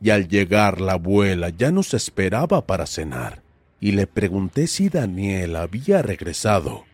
Y 0.00 0.10
al 0.10 0.28
llegar 0.28 0.80
la 0.80 0.92
abuela 0.92 1.50
ya 1.50 1.70
nos 1.70 1.94
esperaba 1.94 2.66
para 2.66 2.86
cenar. 2.86 3.42
Y 3.80 3.92
le 3.92 4.06
pregunté 4.06 4.66
si 4.66 4.88
Daniel 4.88 5.56
había 5.56 6.02
regresado. 6.02 6.84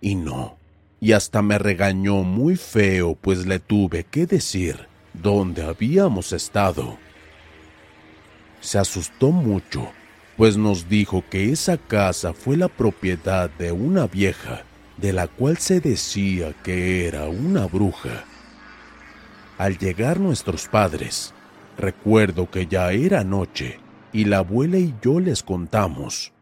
Y 0.00 0.14
no. 0.14 0.56
Y 1.00 1.12
hasta 1.12 1.42
me 1.42 1.58
regañó 1.58 2.22
muy 2.22 2.56
feo 2.56 3.14
pues 3.14 3.46
le 3.46 3.58
tuve 3.58 4.04
que 4.04 4.26
decir 4.26 4.88
dónde 5.14 5.62
habíamos 5.62 6.32
estado 6.32 6.98
se 8.60 8.78
asustó 8.78 9.30
mucho, 9.32 9.90
pues 10.36 10.56
nos 10.56 10.88
dijo 10.88 11.24
que 11.30 11.50
esa 11.50 11.76
casa 11.78 12.32
fue 12.32 12.56
la 12.56 12.68
propiedad 12.68 13.50
de 13.50 13.72
una 13.72 14.06
vieja, 14.06 14.64
de 14.96 15.12
la 15.12 15.26
cual 15.28 15.56
se 15.58 15.80
decía 15.80 16.52
que 16.62 17.06
era 17.06 17.26
una 17.26 17.66
bruja. 17.66 18.24
Al 19.58 19.78
llegar 19.78 20.20
nuestros 20.20 20.68
padres, 20.68 21.34
recuerdo 21.80 22.50
que 22.50 22.66
ya 22.66 22.92
era 22.92 23.24
noche 23.24 23.78
y 24.12 24.24
la 24.26 24.38
abuela 24.38 24.78
y 24.78 24.94
yo 25.02 25.20
les 25.20 25.42
contamos. 25.42 26.32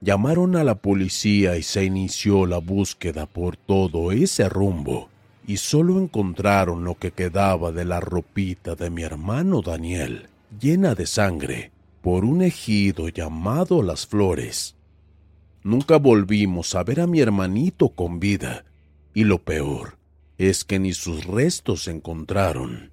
Llamaron 0.00 0.56
a 0.56 0.64
la 0.64 0.76
policía 0.76 1.56
y 1.56 1.62
se 1.62 1.84
inició 1.84 2.46
la 2.46 2.58
búsqueda 2.58 3.26
por 3.26 3.56
todo 3.56 4.12
ese 4.12 4.48
rumbo 4.48 5.08
y 5.46 5.56
solo 5.56 5.98
encontraron 5.98 6.84
lo 6.84 6.94
que 6.94 7.10
quedaba 7.10 7.72
de 7.72 7.84
la 7.84 8.00
ropita 8.00 8.74
de 8.74 8.90
mi 8.90 9.02
hermano 9.02 9.62
Daniel 9.62 10.28
llena 10.60 10.94
de 10.94 11.06
sangre 11.06 11.72
por 12.02 12.24
un 12.24 12.42
ejido 12.42 13.08
llamado 13.08 13.82
Las 13.82 14.06
Flores. 14.06 14.76
Nunca 15.62 15.96
volvimos 15.96 16.74
a 16.74 16.84
ver 16.84 17.00
a 17.00 17.06
mi 17.06 17.20
hermanito 17.20 17.88
con 17.88 18.20
vida, 18.20 18.64
y 19.14 19.24
lo 19.24 19.38
peor 19.38 19.96
es 20.36 20.64
que 20.64 20.78
ni 20.78 20.92
sus 20.92 21.24
restos 21.24 21.84
se 21.84 21.92
encontraron. 21.92 22.90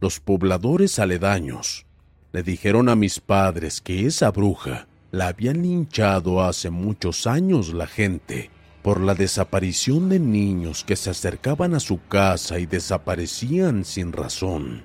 Los 0.00 0.20
pobladores 0.20 1.00
aledaños 1.00 1.84
le 2.32 2.44
dijeron 2.44 2.88
a 2.88 2.94
mis 2.94 3.18
padres 3.18 3.80
que 3.80 4.06
esa 4.06 4.30
bruja 4.30 4.86
la 5.10 5.26
habían 5.26 5.62
linchado 5.62 6.42
hace 6.42 6.70
muchos 6.70 7.26
años 7.26 7.72
la 7.72 7.88
gente 7.88 8.50
por 8.82 9.00
la 9.00 9.14
desaparición 9.14 10.08
de 10.08 10.20
niños 10.20 10.84
que 10.84 10.94
se 10.94 11.10
acercaban 11.10 11.74
a 11.74 11.80
su 11.80 12.00
casa 12.06 12.60
y 12.60 12.66
desaparecían 12.66 13.84
sin 13.84 14.12
razón. 14.12 14.82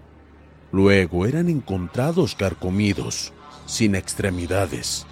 Luego 0.71 1.27
eran 1.27 1.47
encontrados 1.47 2.33
carcomidos, 2.33 3.33
sin 3.67 3.93
extremidades, 3.93 5.05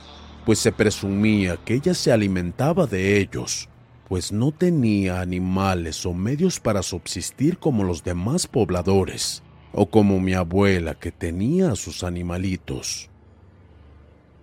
pues 0.47 0.57
se 0.57 0.71
presumía 0.71 1.57
que 1.57 1.75
ella 1.75 1.93
se 1.93 2.11
alimentaba 2.11 2.87
de 2.87 3.19
ellos, 3.19 3.69
pues 4.09 4.31
no 4.31 4.51
tenía 4.51 5.21
animales 5.21 6.07
o 6.07 6.13
medios 6.15 6.59
para 6.59 6.81
subsistir 6.81 7.59
como 7.59 7.83
los 7.83 8.03
demás 8.03 8.47
pobladores, 8.47 9.43
o 9.74 9.89
como 9.89 10.19
mi 10.19 10.34
abuela 10.34 10.95
que 10.95 11.11
tenía 11.11 11.76
sus 11.76 12.03
animalitos. 12.03 13.09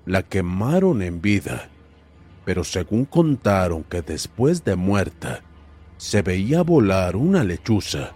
La 0.07 0.23
quemaron 0.23 1.03
en 1.03 1.21
vida, 1.21 1.69
pero 2.45 2.65
según 2.65 3.05
contaron 3.05 3.85
que 3.85 4.01
después 4.01 4.65
de 4.65 4.75
muerta, 4.75 5.43
se 5.99 6.23
veía 6.23 6.63
volar 6.63 7.17
una 7.17 7.45
lechuza 7.45 8.13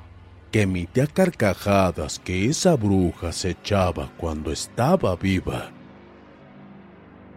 que 0.51 0.63
emitía 0.63 1.07
carcajadas 1.07 2.19
que 2.19 2.47
esa 2.47 2.77
bruja 2.77 3.33
se 3.33 3.51
echaba 3.51 4.13
cuando 4.17 4.53
estaba 4.53 5.17
viva. 5.17 5.71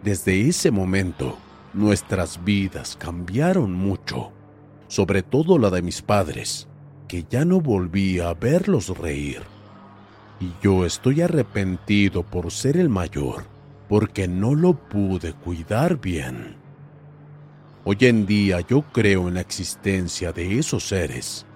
Desde 0.02 0.48
ese 0.48 0.70
momento, 0.70 1.36
nuestras 1.74 2.44
vidas 2.44 2.96
cambiaron 2.96 3.72
mucho, 3.72 4.32
sobre 4.86 5.22
todo 5.22 5.58
la 5.58 5.70
de 5.70 5.82
mis 5.82 6.00
padres, 6.00 6.68
que 7.08 7.24
ya 7.28 7.44
no 7.44 7.60
volvía 7.60 8.28
a 8.28 8.34
verlos 8.34 8.96
reír. 8.96 9.55
Y 10.40 10.52
yo 10.62 10.84
estoy 10.84 11.22
arrepentido 11.22 12.22
por 12.22 12.50
ser 12.50 12.76
el 12.76 12.88
mayor, 12.88 13.44
porque 13.88 14.28
no 14.28 14.54
lo 14.54 14.74
pude 14.74 15.32
cuidar 15.32 15.98
bien. 16.00 16.56
Hoy 17.84 17.96
en 18.00 18.26
día 18.26 18.60
yo 18.60 18.82
creo 18.82 19.28
en 19.28 19.34
la 19.34 19.40
existencia 19.40 20.32
de 20.32 20.58
esos 20.58 20.88
seres. 20.88 21.46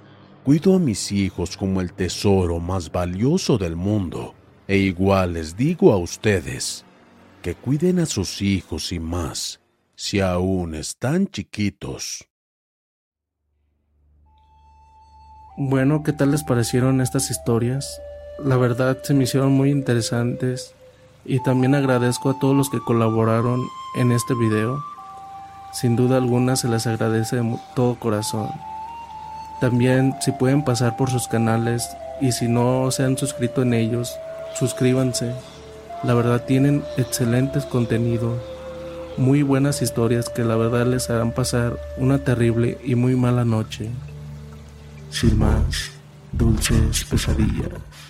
Cuido 0.45 0.77
a 0.77 0.79
mis 0.79 1.13
hijos 1.13 1.57
como 1.57 1.81
el 1.81 1.93
tesoro 1.93 2.61
más 2.61 2.91
valioso 2.91 3.59
del 3.59 3.77
mundo. 3.77 4.35
E 4.67 4.77
igual 4.77 5.35
les 5.35 5.57
digo 5.57 5.93
a 5.93 5.97
ustedes 5.97 6.85
que 7.43 7.55
cuiden 7.55 7.99
a 7.99 8.07
sus 8.07 8.41
hijos 8.41 8.93
y 8.93 9.01
más, 9.01 9.61
si 9.97 10.21
aún 10.21 10.75
están 10.75 11.27
chiquitos. 11.27 12.29
Bueno, 15.59 16.03
¿qué 16.03 16.13
tal 16.13 16.31
les 16.31 16.45
parecieron 16.45 17.01
estas 17.01 17.31
historias? 17.31 18.01
La 18.45 18.57
verdad 18.57 18.97
se 19.03 19.13
me 19.13 19.25
hicieron 19.25 19.53
muy 19.53 19.71
interesantes 19.71 20.75
y 21.27 21.43
también 21.43 21.75
agradezco 21.75 22.31
a 22.31 22.39
todos 22.39 22.57
los 22.57 22.71
que 22.71 22.81
colaboraron 22.81 23.61
en 23.97 24.13
este 24.13 24.33
video. 24.35 24.83
Sin 25.75 25.95
duda 25.95 26.17
alguna 26.17 26.57
se 26.57 26.69
les 26.69 26.87
agradece 26.87 27.37
de 27.37 27.59
todo 27.77 27.97
corazón. 27.97 28.49
También 29.61 30.17
si 30.23 30.33
pueden 30.33 30.65
pasar 30.65 30.97
por 30.97 31.11
sus 31.11 31.29
canales 31.29 31.87
y 32.23 32.33
si 32.33 32.49
no 32.49 32.91
se 32.91 33.05
han 33.05 33.19
suscrito 33.19 33.61
en 33.61 33.75
ellos, 33.75 34.17
suscríbanse. 34.55 35.35
La 36.03 36.15
verdad 36.15 36.43
tienen 36.47 36.83
excelentes 36.97 37.67
contenidos, 37.67 38.41
muy 39.19 39.43
buenas 39.43 39.83
historias 39.83 40.31
que 40.31 40.45
la 40.45 40.57
verdad 40.57 40.87
les 40.87 41.11
harán 41.11 41.33
pasar 41.33 41.79
una 41.99 42.25
terrible 42.25 42.79
y 42.83 42.95
muy 42.95 43.17
mala 43.17 43.45
noche. 43.45 43.91
Sin 45.11 45.39
más, 45.39 45.91
dulces 46.33 47.05
pesadillas. 47.05 48.10